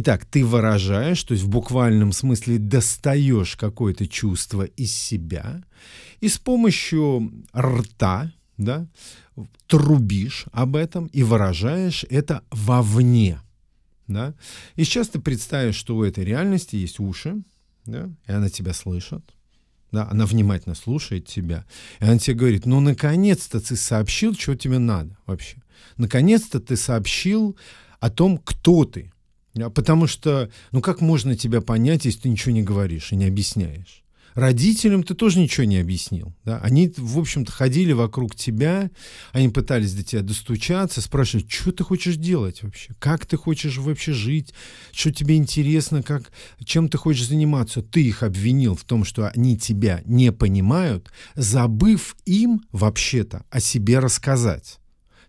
Итак, 0.00 0.24
ты 0.24 0.44
выражаешь, 0.44 1.24
то 1.24 1.32
есть 1.32 1.42
в 1.42 1.48
буквальном 1.48 2.12
смысле 2.12 2.58
достаешь 2.58 3.56
какое-то 3.56 4.06
чувство 4.06 4.62
из 4.62 4.94
себя 4.94 5.64
и 6.20 6.28
с 6.28 6.38
помощью 6.38 7.32
рта, 7.52 8.32
да, 8.58 8.86
трубишь 9.66 10.44
об 10.52 10.76
этом 10.76 11.06
и 11.06 11.24
выражаешь 11.24 12.04
это 12.10 12.44
вовне. 12.52 13.40
Да? 14.06 14.34
И 14.76 14.84
сейчас 14.84 15.08
ты 15.08 15.18
представишь, 15.18 15.74
что 15.74 15.96
у 15.96 16.04
этой 16.04 16.22
реальности 16.22 16.76
есть 16.76 17.00
уши, 17.00 17.42
да, 17.84 18.08
и 18.28 18.30
она 18.30 18.50
тебя 18.50 18.74
слышит, 18.74 19.24
да, 19.90 20.08
она 20.08 20.26
внимательно 20.26 20.76
слушает 20.76 21.26
тебя, 21.26 21.66
и 21.98 22.04
она 22.04 22.18
тебе 22.20 22.36
говорит, 22.36 22.66
ну, 22.66 22.78
наконец-то 22.78 23.60
ты 23.60 23.74
сообщил, 23.74 24.36
что 24.36 24.54
тебе 24.54 24.78
надо 24.78 25.18
вообще. 25.26 25.56
Наконец-то 25.96 26.60
ты 26.60 26.76
сообщил 26.76 27.56
о 27.98 28.10
том, 28.10 28.38
кто 28.38 28.84
ты. 28.84 29.10
Потому 29.70 30.06
что, 30.06 30.50
ну, 30.72 30.80
как 30.80 31.00
можно 31.00 31.36
тебя 31.36 31.60
понять, 31.60 32.04
если 32.04 32.20
ты 32.20 32.28
ничего 32.28 32.52
не 32.52 32.62
говоришь 32.62 33.12
и 33.12 33.16
не 33.16 33.26
объясняешь? 33.26 34.04
Родителям 34.38 35.02
ты 35.02 35.14
тоже 35.14 35.40
ничего 35.40 35.64
не 35.64 35.78
объяснил. 35.78 36.32
Да? 36.44 36.60
Они, 36.60 36.92
в 36.96 37.18
общем-то, 37.18 37.50
ходили 37.50 37.92
вокруг 37.92 38.36
тебя, 38.36 38.88
они 39.32 39.48
пытались 39.48 39.94
до 39.94 40.04
тебя 40.04 40.22
достучаться, 40.22 41.00
спрашивать, 41.00 41.50
что 41.50 41.72
ты 41.72 41.82
хочешь 41.82 42.14
делать 42.14 42.62
вообще, 42.62 42.94
как 43.00 43.26
ты 43.26 43.36
хочешь 43.36 43.78
вообще 43.78 44.12
жить, 44.12 44.54
что 44.92 45.12
тебе 45.12 45.36
интересно, 45.36 46.04
как, 46.04 46.30
чем 46.64 46.88
ты 46.88 46.98
хочешь 46.98 47.26
заниматься. 47.26 47.82
Ты 47.82 48.04
их 48.04 48.22
обвинил 48.22 48.76
в 48.76 48.84
том, 48.84 49.04
что 49.04 49.28
они 49.28 49.58
тебя 49.58 50.02
не 50.04 50.30
понимают, 50.30 51.10
забыв 51.34 52.14
им 52.24 52.60
вообще-то 52.70 53.44
о 53.50 53.58
себе 53.58 53.98
рассказать. 53.98 54.78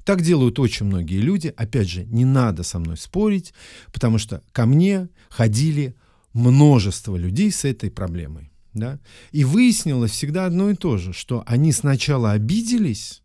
Так 0.04 0.22
делают 0.22 0.60
очень 0.60 0.86
многие 0.86 1.20
люди. 1.20 1.54
Опять 1.56 1.90
же, 1.90 2.06
не 2.06 2.26
надо 2.26 2.64
со 2.64 2.80
мной 2.80 2.98
спорить, 2.98 3.54
потому 3.92 4.18
что 4.18 4.42
ко 4.52 4.66
мне 4.66 5.10
ходили 5.30 5.96
множество 6.34 7.16
людей 7.16 7.52
с 7.52 7.66
этой 7.66 7.92
проблемой. 7.92 8.52
Да? 8.74 9.00
И 9.32 9.44
выяснилось 9.44 10.12
всегда 10.12 10.46
одно 10.46 10.70
и 10.70 10.76
то 10.76 10.98
же, 10.98 11.14
что 11.14 11.44
они 11.46 11.72
сначала 11.72 12.32
обиделись, 12.32 13.22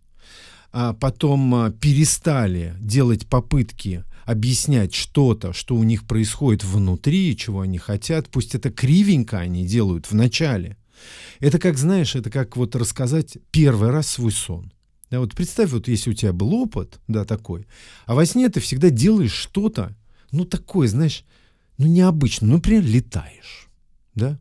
а 0.73 0.93
потом 0.93 1.55
а, 1.55 1.71
перестали 1.71 2.75
делать 2.81 3.29
попытки 3.29 4.05
объяснять 4.25 4.95
что-то, 4.95 5.53
что 5.53 5.77
у 5.77 5.85
них 5.85 6.07
происходит 6.07 6.65
внутри, 6.65 7.37
чего 7.37 7.61
они 7.61 7.79
хотят, 7.79 8.29
пусть 8.31 8.55
это 8.55 8.71
кривенько 8.71 9.39
они 9.39 9.67
делают 9.67 10.07
в 10.07 10.15
начале. 10.15 10.79
Это 11.41 11.59
как, 11.59 11.77
знаешь, 11.77 12.15
это 12.15 12.31
как 12.31 12.57
вот 12.57 12.75
рассказать 12.75 13.39
первый 13.51 13.91
раз 13.91 14.09
свой 14.09 14.33
сон. 14.33 14.73
Да, 15.14 15.20
вот 15.20 15.33
представь, 15.33 15.70
вот 15.70 15.87
если 15.87 16.11
у 16.11 16.12
тебя 16.12 16.33
был 16.33 16.53
опыт, 16.55 16.98
да, 17.07 17.24
такой, 17.24 17.68
а 18.05 18.16
во 18.16 18.27
сне 18.27 18.48
ты 18.48 18.59
всегда 18.59 18.90
делаешь 18.90 19.31
что-то, 19.31 19.94
ну, 20.33 20.44
такое, 20.44 20.88
знаешь, 20.88 21.24
ну, 21.79 21.87
необычно, 21.87 22.48
ну, 22.48 22.55
например, 22.55 22.83
летаешь, 22.83 23.68
да, 24.16 24.40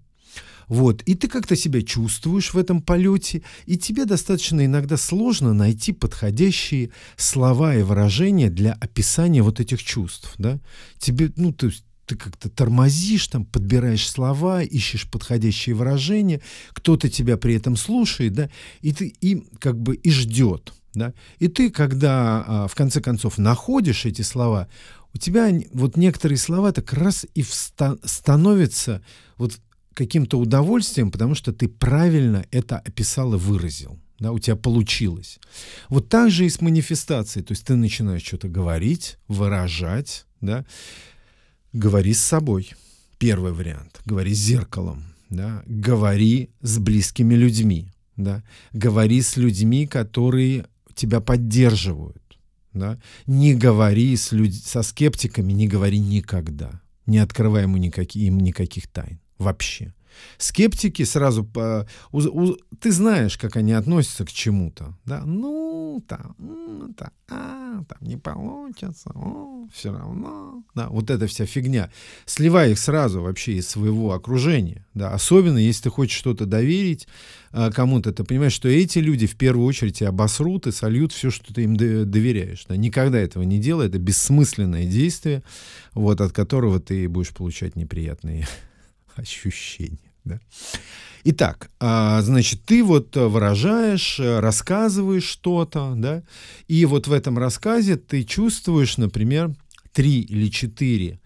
вот, 0.68 1.04
и 1.04 1.14
ты 1.14 1.28
как-то 1.28 1.56
себя 1.56 1.84
чувствуешь 1.84 2.56
в 2.56 2.58
этом 2.58 2.82
полете, 2.82 3.44
и 3.68 3.78
тебе 3.78 4.06
достаточно 4.06 4.66
иногда 4.66 4.98
сложно 4.98 5.54
найти 5.54 5.92
подходящие 5.92 6.90
слова 7.18 7.76
и 7.76 7.84
выражения 7.84 8.50
для 8.50 8.74
описания 8.74 9.44
вот 9.44 9.60
этих 9.60 9.84
чувств, 9.84 10.34
да. 10.40 10.60
Тебе, 10.98 11.32
ну, 11.36 11.54
то 11.54 11.68
есть 11.68 11.86
ты 12.06 12.16
как-то 12.16 12.50
тормозишь, 12.50 13.28
там, 13.28 13.46
подбираешь 13.46 14.10
слова, 14.10 14.62
ищешь 14.62 15.10
подходящие 15.10 15.76
выражения, 15.76 16.42
кто-то 16.74 17.10
тебя 17.10 17.38
при 17.38 17.56
этом 17.56 17.76
слушает, 17.76 18.34
да, 18.34 18.50
и 18.82 18.94
ты 18.94 19.14
и 19.22 19.44
как 19.60 19.80
бы 19.80 19.96
и 19.96 20.12
ждет, 20.12 20.74
да. 20.94 21.14
И 21.40 21.48
ты, 21.48 21.70
когда 21.70 22.44
а, 22.46 22.68
в 22.68 22.76
конце 22.76 23.02
концов 23.02 23.38
находишь 23.38 24.06
эти 24.06 24.22
слова, 24.22 24.68
у 25.14 25.18
тебя 25.18 25.52
вот 25.74 25.96
некоторые 25.96 26.38
слова 26.38 26.72
так 26.72 26.92
раз 26.94 27.26
и 27.36 27.42
вста- 27.42 28.00
становятся 28.04 29.02
вот 29.38 29.60
каким-то 29.94 30.40
удовольствием, 30.40 31.12
потому 31.12 31.36
что 31.36 31.54
ты 31.54 31.68
правильно 31.68 32.46
это 32.52 32.80
описал 32.80 33.36
и 33.36 33.38
выразил. 33.38 34.00
Да, 34.20 34.32
у 34.32 34.40
тебя 34.40 34.56
получилось. 34.56 35.40
Вот 35.90 36.08
так 36.08 36.32
же 36.32 36.46
и 36.46 36.50
с 36.50 36.62
манифестацией. 36.62 37.44
То 37.44 37.52
есть 37.52 37.66
ты 37.66 37.76
начинаешь 37.76 38.24
что-то 38.24 38.48
говорить, 38.48 39.18
выражать, 39.28 40.26
да, 40.40 40.66
говори 41.74 42.14
с 42.14 42.24
собой. 42.24 42.72
Первый 43.18 43.52
вариант. 43.52 44.00
Говори 44.06 44.34
с 44.34 44.40
зеркалом. 44.40 45.04
Да, 45.30 45.64
говори 45.66 46.50
с 46.62 46.78
близкими 46.78 47.34
людьми. 47.34 47.90
Да, 48.16 48.44
говори 48.72 49.22
с 49.22 49.38
людьми, 49.38 49.88
которые 49.88 50.68
тебя 50.94 51.20
поддерживают. 51.20 52.22
Да. 52.74 53.00
Не 53.26 53.56
говори 53.56 54.16
с 54.16 54.32
люд... 54.32 54.54
со 54.54 54.84
скептиками, 54.84 55.54
не 55.54 55.68
говори 55.68 56.00
никогда. 56.00 56.82
Не 57.06 57.18
открывай 57.20 57.64
ему 57.64 57.78
никаких, 57.78 58.22
им 58.22 58.40
никаких 58.40 58.88
тайн 58.88 59.20
вообще. 59.38 59.94
Скептики 60.38 61.04
сразу 61.04 61.44
по, 61.44 61.88
у, 62.12 62.20
у, 62.20 62.58
ты 62.80 62.92
знаешь, 62.92 63.38
как 63.38 63.56
они 63.56 63.74
относятся 63.74 64.26
к 64.26 64.32
чему-то, 64.32 64.98
да? 65.06 65.24
Ну 65.26 66.04
там, 66.08 66.36
там, 66.98 67.10
а, 67.30 67.84
там 67.88 67.98
не 68.02 68.18
получится, 68.18 69.12
о, 69.16 69.68
все 69.74 69.92
равно, 69.92 70.64
да? 70.76 70.90
Вот 70.90 71.10
эта 71.10 71.28
вся 71.28 71.46
фигня. 71.46 71.92
Сливай 72.26 72.72
их 72.72 72.80
сразу 72.80 73.22
вообще 73.22 73.54
из 73.54 73.68
своего 73.68 74.14
окружения, 74.14 74.86
да? 74.94 75.12
Особенно 75.14 75.58
если 75.58 75.84
ты 75.84 75.90
хочешь 75.90 76.18
что-то 76.18 76.46
доверить 76.46 77.08
а, 77.52 77.72
кому-то, 77.72 78.12
ты 78.12 78.24
понимаешь, 78.24 78.54
что 78.54 78.68
эти 78.68 79.00
люди 79.00 79.28
в 79.28 79.36
первую 79.36 79.68
очередь 79.68 80.02
обосрут 80.02 80.68
и 80.68 80.72
сольют 80.72 81.12
все, 81.12 81.30
что 81.30 81.54
ты 81.54 81.64
им 81.64 81.76
доверяешь. 81.76 82.66
Да? 82.68 82.76
Никогда 82.76 83.20
этого 83.20 83.44
не 83.44 83.60
делай, 83.60 83.88
это 83.88 84.00
бессмысленное 84.00 84.86
действие, 84.86 85.44
вот 85.94 86.20
от 86.22 86.32
которого 86.32 86.80
ты 86.80 87.08
будешь 87.08 87.30
получать 87.30 87.76
неприятные 87.76 88.48
ощущения. 89.16 90.12
Да? 90.24 90.40
Итак, 91.26 91.70
а, 91.80 92.22
значит, 92.22 92.64
ты 92.66 92.84
вот 92.84 93.16
выражаешь, 93.16 94.20
рассказываешь 94.20 95.24
что-то, 95.24 95.94
да, 95.96 96.24
и 96.68 96.86
вот 96.86 97.08
в 97.08 97.14
этом 97.14 97.38
рассказе 97.38 97.96
ты 97.96 98.24
чувствуешь, 98.24 98.98
например, 98.98 99.56
три 99.94 100.22
или 100.22 100.50
четыре 100.50 101.20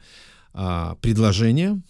а, 0.53 0.95
предложения, 1.01 1.81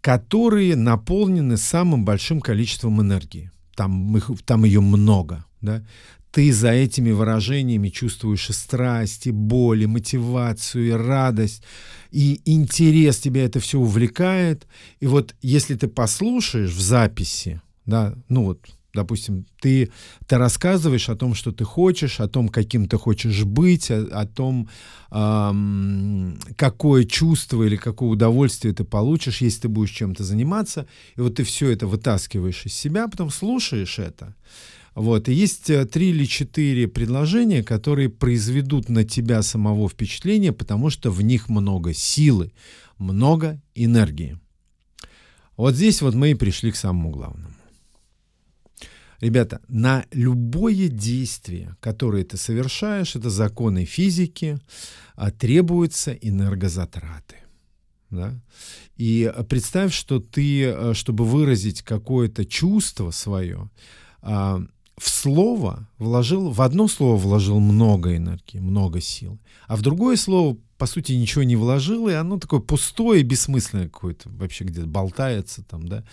которые 0.00 0.76
наполнены 0.76 1.56
самым 1.56 2.04
большим 2.04 2.40
количеством 2.40 3.00
энергии. 3.00 3.50
Там, 3.74 4.16
их, 4.16 4.30
там 4.44 4.64
ее 4.64 4.80
много. 4.80 5.44
Да? 5.60 5.84
Ты 6.32 6.52
за 6.52 6.70
этими 6.70 7.10
выражениями 7.10 7.88
чувствуешь 7.88 8.50
и 8.50 8.52
страсть, 8.52 9.26
и 9.26 9.32
боль, 9.32 9.82
и 9.82 9.86
мотивацию, 9.86 10.88
и 10.88 10.90
радость, 10.90 11.62
и 12.10 12.40
интерес 12.44 13.18
тебя 13.18 13.44
это 13.44 13.60
все 13.60 13.78
увлекает. 13.78 14.66
И 15.00 15.06
вот 15.06 15.34
если 15.42 15.74
ты 15.74 15.88
послушаешь 15.88 16.70
в 16.70 16.80
записи, 16.80 17.60
да, 17.86 18.14
ну 18.28 18.44
вот, 18.44 18.60
допустим, 18.94 19.46
ты, 19.60 19.90
ты 20.26 20.38
рассказываешь 20.38 21.08
о 21.08 21.16
том, 21.16 21.34
что 21.34 21.52
ты 21.52 21.64
хочешь, 21.64 22.20
о 22.20 22.28
том, 22.28 22.48
каким 22.48 22.86
ты 22.86 22.96
хочешь 22.96 23.44
быть, 23.44 23.90
о, 23.90 24.02
о 24.12 24.26
том, 24.26 24.68
эм, 25.10 26.38
какое 26.56 27.04
чувство 27.04 27.64
или 27.64 27.76
какое 27.76 28.10
удовольствие 28.10 28.74
ты 28.74 28.84
получишь, 28.84 29.40
если 29.40 29.62
ты 29.62 29.68
будешь 29.68 29.90
чем-то 29.90 30.24
заниматься. 30.24 30.86
И 31.16 31.20
вот 31.20 31.36
ты 31.36 31.44
все 31.44 31.70
это 31.70 31.86
вытаскиваешь 31.86 32.66
из 32.66 32.74
себя, 32.74 33.08
потом 33.08 33.30
слушаешь 33.30 33.98
это, 33.98 34.34
Вот. 34.94 35.28
И 35.28 35.32
есть 35.32 35.70
э, 35.70 35.86
три 35.86 36.10
или 36.10 36.24
четыре 36.24 36.88
предложения, 36.88 37.62
которые 37.62 38.08
произведут 38.08 38.88
на 38.88 39.04
тебя 39.04 39.42
самого 39.42 39.88
впечатление, 39.88 40.52
потому 40.52 40.90
что 40.90 41.10
в 41.10 41.22
них 41.22 41.48
много 41.48 41.94
силы, 41.94 42.52
много 42.98 43.60
энергии. 43.74 44.38
Вот 45.56 45.74
здесь 45.74 46.02
вот 46.02 46.14
мы 46.14 46.32
и 46.32 46.34
пришли 46.34 46.72
к 46.72 46.76
самому 46.76 47.10
главному. 47.10 47.54
Ребята, 49.20 49.60
на 49.68 50.06
любое 50.12 50.88
действие, 50.88 51.76
которое 51.80 52.24
ты 52.24 52.38
совершаешь, 52.38 53.16
это 53.16 53.28
законы 53.28 53.84
физики, 53.84 54.58
а 55.14 55.30
требуются 55.30 56.12
энергозатраты. 56.12 57.36
Да? 58.08 58.40
И 58.96 59.30
представь, 59.48 59.92
что 59.94 60.18
ты, 60.20 60.64
э, 60.64 60.94
чтобы 60.94 61.24
выразить 61.26 61.82
какое-то 61.82 62.46
чувство 62.46 63.10
свое, 63.10 63.70
а, 64.22 64.62
в 65.00 65.08
слово 65.08 65.88
вложил, 65.98 66.50
в 66.50 66.60
одно 66.60 66.86
слово 66.86 67.16
вложил 67.16 67.58
много 67.58 68.14
энергии, 68.14 68.58
много 68.58 69.00
сил, 69.00 69.38
а 69.66 69.76
в 69.76 69.80
другое 69.80 70.16
слово, 70.16 70.58
по 70.76 70.84
сути, 70.84 71.12
ничего 71.12 71.42
не 71.42 71.56
вложил, 71.56 72.08
и 72.08 72.12
оно 72.12 72.38
такое 72.38 72.60
пустое, 72.60 73.22
бессмысленное 73.22 73.88
какое-то, 73.88 74.28
вообще 74.28 74.64
где-то 74.64 74.86
болтается 74.86 75.62
там, 75.62 75.88
да, 75.88 76.04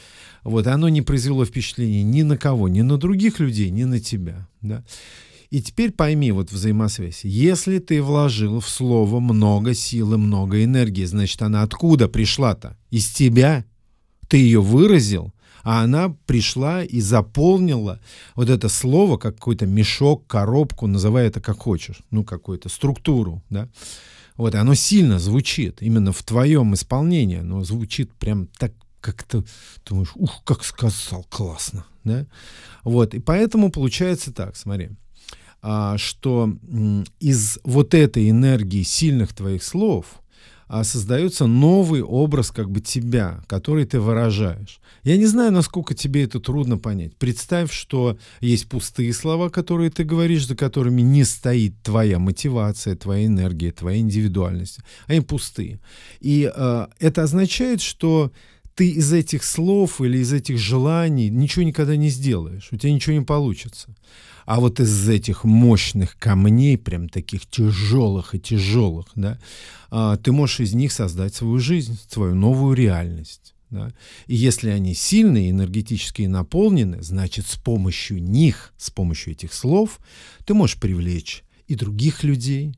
вот, 0.45 0.67
и 0.67 0.69
оно 0.69 0.87
не 0.87 1.01
произвело 1.01 1.43
впечатления 1.43 2.01
ни 2.01 2.21
на 2.21 2.37
кого, 2.37 2.69
ни 2.69 2.79
на 2.79 2.97
других 2.97 3.39
людей, 3.39 3.71
ни 3.71 3.83
на 3.83 3.99
тебя, 3.99 4.47
да. 4.61 4.85
И 5.49 5.61
теперь 5.61 5.91
пойми 5.91 6.31
вот 6.31 6.51
взаимосвязь. 6.51 7.23
Если 7.23 7.79
ты 7.79 8.01
вложил 8.01 8.59
в 8.59 8.67
слово 8.67 9.21
много 9.21 9.73
силы, 9.73 10.17
много 10.17 10.61
энергии, 10.61 11.05
значит, 11.05 11.41
она 11.41 11.63
откуда 11.63 12.09
пришла-то? 12.09 12.77
Из 12.91 13.07
тебя? 13.07 13.63
Ты 14.27 14.37
ее 14.37 14.61
выразил? 14.61 15.31
А 15.67 15.83
она 15.83 16.15
пришла 16.25 16.81
и 16.81 17.01
заполнила 17.01 17.99
вот 18.35 18.49
это 18.49 18.69
слово, 18.69 19.17
как 19.17 19.35
какой-то 19.35 19.65
мешок, 19.65 20.25
коробку, 20.25 20.87
называй 20.87 21.27
это 21.27 21.41
как 21.41 21.57
хочешь, 21.57 21.97
ну, 22.09 22.23
какую-то 22.23 22.69
структуру, 22.69 23.43
да. 23.49 23.67
Вот, 24.37 24.55
оно 24.55 24.75
сильно 24.75 25.19
звучит, 25.19 25.81
именно 25.81 26.13
в 26.13 26.23
твоем 26.23 26.73
исполнении, 26.73 27.39
оно 27.39 27.65
звучит 27.65 28.13
прям 28.13 28.47
так, 28.57 28.71
как 29.01 29.23
то 29.23 29.43
думаешь, 29.85 30.13
ух, 30.15 30.41
как 30.45 30.63
сказал, 30.63 31.25
классно, 31.29 31.85
да. 32.05 32.25
Вот, 32.85 33.13
и 33.13 33.19
поэтому 33.19 33.69
получается 33.69 34.31
так, 34.31 34.55
смотри, 34.55 34.91
а, 35.61 35.97
что 35.97 36.49
из 37.19 37.59
вот 37.65 37.93
этой 37.93 38.29
энергии 38.29 38.83
сильных 38.83 39.33
твоих 39.33 39.61
слов– 39.65 40.05
создается 40.83 41.47
новый 41.47 42.01
образ 42.01 42.51
как 42.51 42.69
бы 42.69 42.81
тебя, 42.81 43.41
который 43.47 43.85
ты 43.85 43.99
выражаешь. 43.99 44.79
Я 45.03 45.17
не 45.17 45.25
знаю, 45.25 45.51
насколько 45.51 45.93
тебе 45.93 46.23
это 46.23 46.39
трудно 46.39 46.77
понять. 46.77 47.15
Представь, 47.15 47.71
что 47.71 48.17
есть 48.41 48.67
пустые 48.67 49.13
слова, 49.13 49.49
которые 49.49 49.89
ты 49.89 50.03
говоришь, 50.03 50.45
за 50.45 50.55
которыми 50.55 51.01
не 51.01 51.23
стоит 51.23 51.81
твоя 51.83 52.19
мотивация, 52.19 52.95
твоя 52.95 53.25
энергия, 53.25 53.71
твоя 53.71 53.99
индивидуальность. 53.99 54.79
Они 55.05 55.21
пустые. 55.21 55.79
И 56.19 56.51
э, 56.53 56.87
это 56.99 57.23
означает, 57.23 57.81
что 57.81 58.31
ты 58.75 58.89
из 58.89 59.11
этих 59.11 59.43
слов 59.43 60.01
или 60.01 60.19
из 60.19 60.31
этих 60.31 60.59
желаний 60.59 61.29
ничего 61.29 61.63
никогда 61.63 61.95
не 61.95 62.09
сделаешь, 62.09 62.67
у 62.71 62.77
тебя 62.77 62.91
ничего 62.91 63.15
не 63.15 63.25
получится. 63.25 63.95
А 64.47 64.61
вот 64.61 64.79
из 64.79 65.09
этих 65.09 65.43
мощных 65.43 66.17
камней, 66.17 66.77
прям 66.77 67.09
таких 67.09 67.45
тяжелых 67.47 68.33
и 68.33 68.39
тяжелых, 68.39 69.07
да, 69.13 69.37
а, 69.91 70.15
ты 70.15 70.31
можешь 70.31 70.61
из 70.61 70.73
них 70.73 70.93
создать 70.93 71.35
свою 71.35 71.59
жизнь, 71.59 71.99
свою 72.07 72.33
новую 72.33 72.73
реальность. 72.73 73.53
Да? 73.69 73.91
И 74.25 74.37
если 74.37 74.69
они 74.69 74.93
сильные, 74.93 75.51
энергетически 75.51 76.21
наполнены, 76.21 77.03
значит, 77.03 77.45
с 77.45 77.57
помощью 77.57 78.23
них, 78.23 78.73
с 78.77 78.89
помощью 78.89 79.33
этих 79.33 79.53
слов, 79.53 79.99
ты 80.45 80.53
можешь 80.53 80.79
привлечь 80.79 81.43
и 81.67 81.75
других 81.75 82.23
людей, 82.23 82.73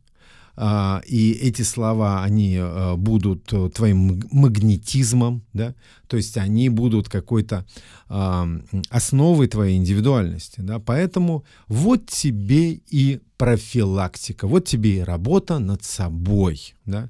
и 1.07 1.31
эти 1.31 1.61
слова, 1.61 2.21
они 2.21 2.57
а, 2.59 2.95
будут 2.97 3.53
э, 3.53 3.69
твоим 3.69 4.21
магнетизмом, 4.29 5.41
да, 5.53 5.73
то 6.07 6.17
есть 6.17 6.35
они 6.37 6.67
будут 6.67 7.07
какой-то 7.07 7.65
а, 8.09 8.45
основой 8.89 9.47
твоей 9.47 9.77
индивидуальности, 9.77 10.59
да, 10.59 10.79
поэтому 10.79 11.45
вот 11.69 12.07
тебе 12.07 12.73
и 12.73 13.21
профилактика, 13.37 14.47
вот 14.47 14.65
тебе 14.65 14.97
и 14.97 15.01
работа 15.01 15.59
над 15.59 15.85
собой, 15.85 16.75
да, 16.85 17.09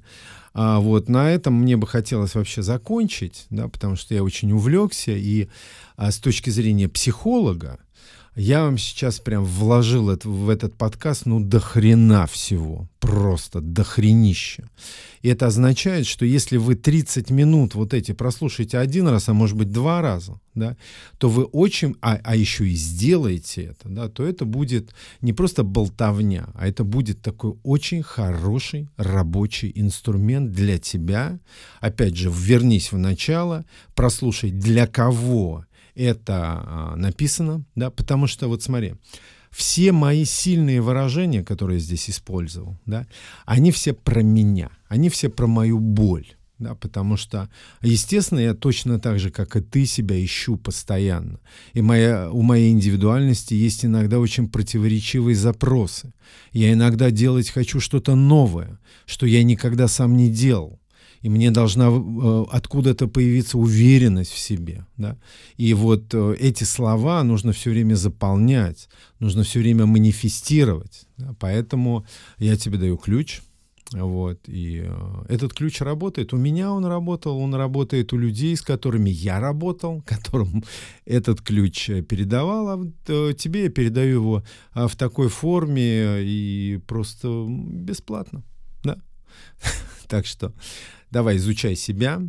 а 0.54 0.78
вот 0.78 1.08
на 1.08 1.30
этом 1.30 1.54
мне 1.54 1.76
бы 1.76 1.88
хотелось 1.88 2.36
вообще 2.36 2.62
закончить, 2.62 3.46
да, 3.50 3.66
потому 3.66 3.96
что 3.96 4.14
я 4.14 4.22
очень 4.22 4.52
увлекся, 4.52 5.10
и 5.10 5.48
а, 5.96 6.12
с 6.12 6.18
точки 6.18 6.50
зрения 6.50 6.88
психолога, 6.88 7.80
я 8.36 8.62
вам 8.62 8.78
сейчас 8.78 9.18
прям 9.18 9.44
вложил 9.44 10.08
это, 10.08 10.28
в 10.28 10.48
этот 10.48 10.74
подкаст, 10.74 11.26
ну, 11.26 11.40
до 11.40 11.58
хрена 11.58 12.26
всего. 12.26 12.88
Просто 13.00 13.60
до 13.60 13.82
хренища. 13.82 14.68
И 15.22 15.28
это 15.28 15.46
означает, 15.46 16.06
что 16.06 16.24
если 16.24 16.56
вы 16.56 16.76
30 16.76 17.30
минут 17.30 17.74
вот 17.74 17.92
эти 17.92 18.12
прослушаете 18.12 18.78
один 18.78 19.08
раз, 19.08 19.28
а 19.28 19.34
может 19.34 19.56
быть 19.56 19.72
два 19.72 20.00
раза, 20.00 20.38
да, 20.54 20.76
то 21.18 21.28
вы 21.28 21.44
очень, 21.44 21.96
а, 22.00 22.20
а 22.22 22.36
еще 22.36 22.68
и 22.68 22.74
сделаете 22.74 23.64
это, 23.64 23.88
да, 23.88 24.08
то 24.08 24.24
это 24.24 24.44
будет 24.44 24.94
не 25.20 25.32
просто 25.32 25.62
болтовня, 25.64 26.48
а 26.54 26.68
это 26.68 26.84
будет 26.84 27.22
такой 27.22 27.54
очень 27.64 28.02
хороший 28.02 28.88
рабочий 28.96 29.72
инструмент 29.74 30.52
для 30.52 30.78
тебя. 30.78 31.38
Опять 31.80 32.16
же, 32.16 32.30
вернись 32.32 32.92
в 32.92 32.98
начало, 32.98 33.64
прослушай, 33.94 34.50
для 34.50 34.86
кого 34.86 35.64
это 36.00 36.62
а, 36.64 36.96
написано, 36.96 37.64
да, 37.74 37.90
потому 37.90 38.26
что 38.26 38.48
вот 38.48 38.62
смотри, 38.62 38.94
все 39.50 39.92
мои 39.92 40.24
сильные 40.24 40.80
выражения, 40.80 41.44
которые 41.44 41.78
я 41.78 41.84
здесь 41.84 42.08
использовал, 42.10 42.76
да, 42.86 43.06
они 43.44 43.70
все 43.72 43.92
про 43.92 44.22
меня, 44.22 44.70
они 44.88 45.08
все 45.08 45.28
про 45.28 45.46
мою 45.46 45.78
боль, 45.78 46.26
да, 46.58 46.74
потому 46.74 47.16
что, 47.16 47.50
естественно, 47.82 48.38
я 48.38 48.54
точно 48.54 49.00
так 49.00 49.18
же, 49.18 49.30
как 49.30 49.56
и 49.56 49.60
ты, 49.60 49.86
себя 49.86 50.22
ищу 50.22 50.56
постоянно. 50.56 51.40
И 51.72 51.82
моя, 51.82 52.30
у 52.30 52.42
моей 52.42 52.70
индивидуальности 52.70 53.54
есть 53.54 53.84
иногда 53.84 54.18
очень 54.18 54.48
противоречивые 54.48 55.34
запросы. 55.34 56.12
Я 56.52 56.72
иногда 56.72 57.10
делать 57.10 57.50
хочу 57.50 57.80
что-то 57.80 58.14
новое, 58.14 58.78
что 59.06 59.26
я 59.26 59.42
никогда 59.42 59.88
сам 59.88 60.16
не 60.16 60.30
делал 60.30 60.79
и 61.22 61.28
мне 61.28 61.50
должна 61.50 61.88
э, 61.88 62.44
откуда-то 62.50 63.06
появиться 63.06 63.58
уверенность 63.58 64.32
в 64.32 64.38
себе. 64.38 64.86
Да? 64.96 65.18
И 65.56 65.74
вот 65.74 66.14
э, 66.14 66.36
эти 66.40 66.64
слова 66.64 67.22
нужно 67.22 67.52
все 67.52 67.70
время 67.70 67.94
заполнять, 67.94 68.88
нужно 69.18 69.42
все 69.42 69.60
время 69.60 69.86
манифестировать. 69.86 71.06
Да? 71.18 71.34
Поэтому 71.38 72.06
я 72.38 72.56
тебе 72.56 72.78
даю 72.78 72.96
ключ. 72.96 73.40
Вот, 73.92 74.38
и 74.46 74.84
э, 74.86 75.24
этот 75.28 75.52
ключ 75.52 75.80
работает. 75.80 76.32
У 76.32 76.36
меня 76.36 76.72
он 76.72 76.86
работал, 76.86 77.36
он 77.38 77.54
работает 77.54 78.12
у 78.12 78.18
людей, 78.18 78.56
с 78.56 78.62
которыми 78.62 79.10
я 79.10 79.40
работал, 79.40 80.02
которым 80.06 80.64
этот 81.04 81.42
ключ 81.42 81.86
передавал, 82.08 82.68
а 82.68 82.76
вот, 82.76 83.36
тебе 83.36 83.64
я 83.64 83.68
передаю 83.68 84.14
его 84.14 84.42
а, 84.72 84.86
в 84.86 84.96
такой 84.96 85.28
форме 85.28 86.22
и 86.22 86.80
просто 86.86 87.46
бесплатно. 87.48 88.42
Да? 88.84 88.96
так 90.10 90.26
что 90.26 90.52
Давай, 91.10 91.38
изучай 91.38 91.74
себя, 91.74 92.22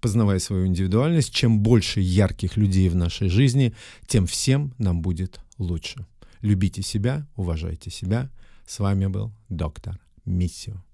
познавай 0.00 0.38
свою 0.38 0.66
индивидуальность. 0.66 1.34
Чем 1.34 1.60
больше 1.60 2.00
ярких 2.00 2.56
людей 2.56 2.88
в 2.88 2.94
нашей 2.94 3.28
жизни, 3.28 3.74
тем 4.06 4.26
всем 4.26 4.74
нам 4.78 5.02
будет 5.02 5.40
лучше. 5.58 6.06
Любите 6.40 6.82
себя, 6.82 7.26
уважайте 7.34 7.90
себя. 7.90 8.30
С 8.66 8.78
вами 8.78 9.06
был 9.06 9.32
доктор 9.48 9.98
Миссио. 10.24 10.87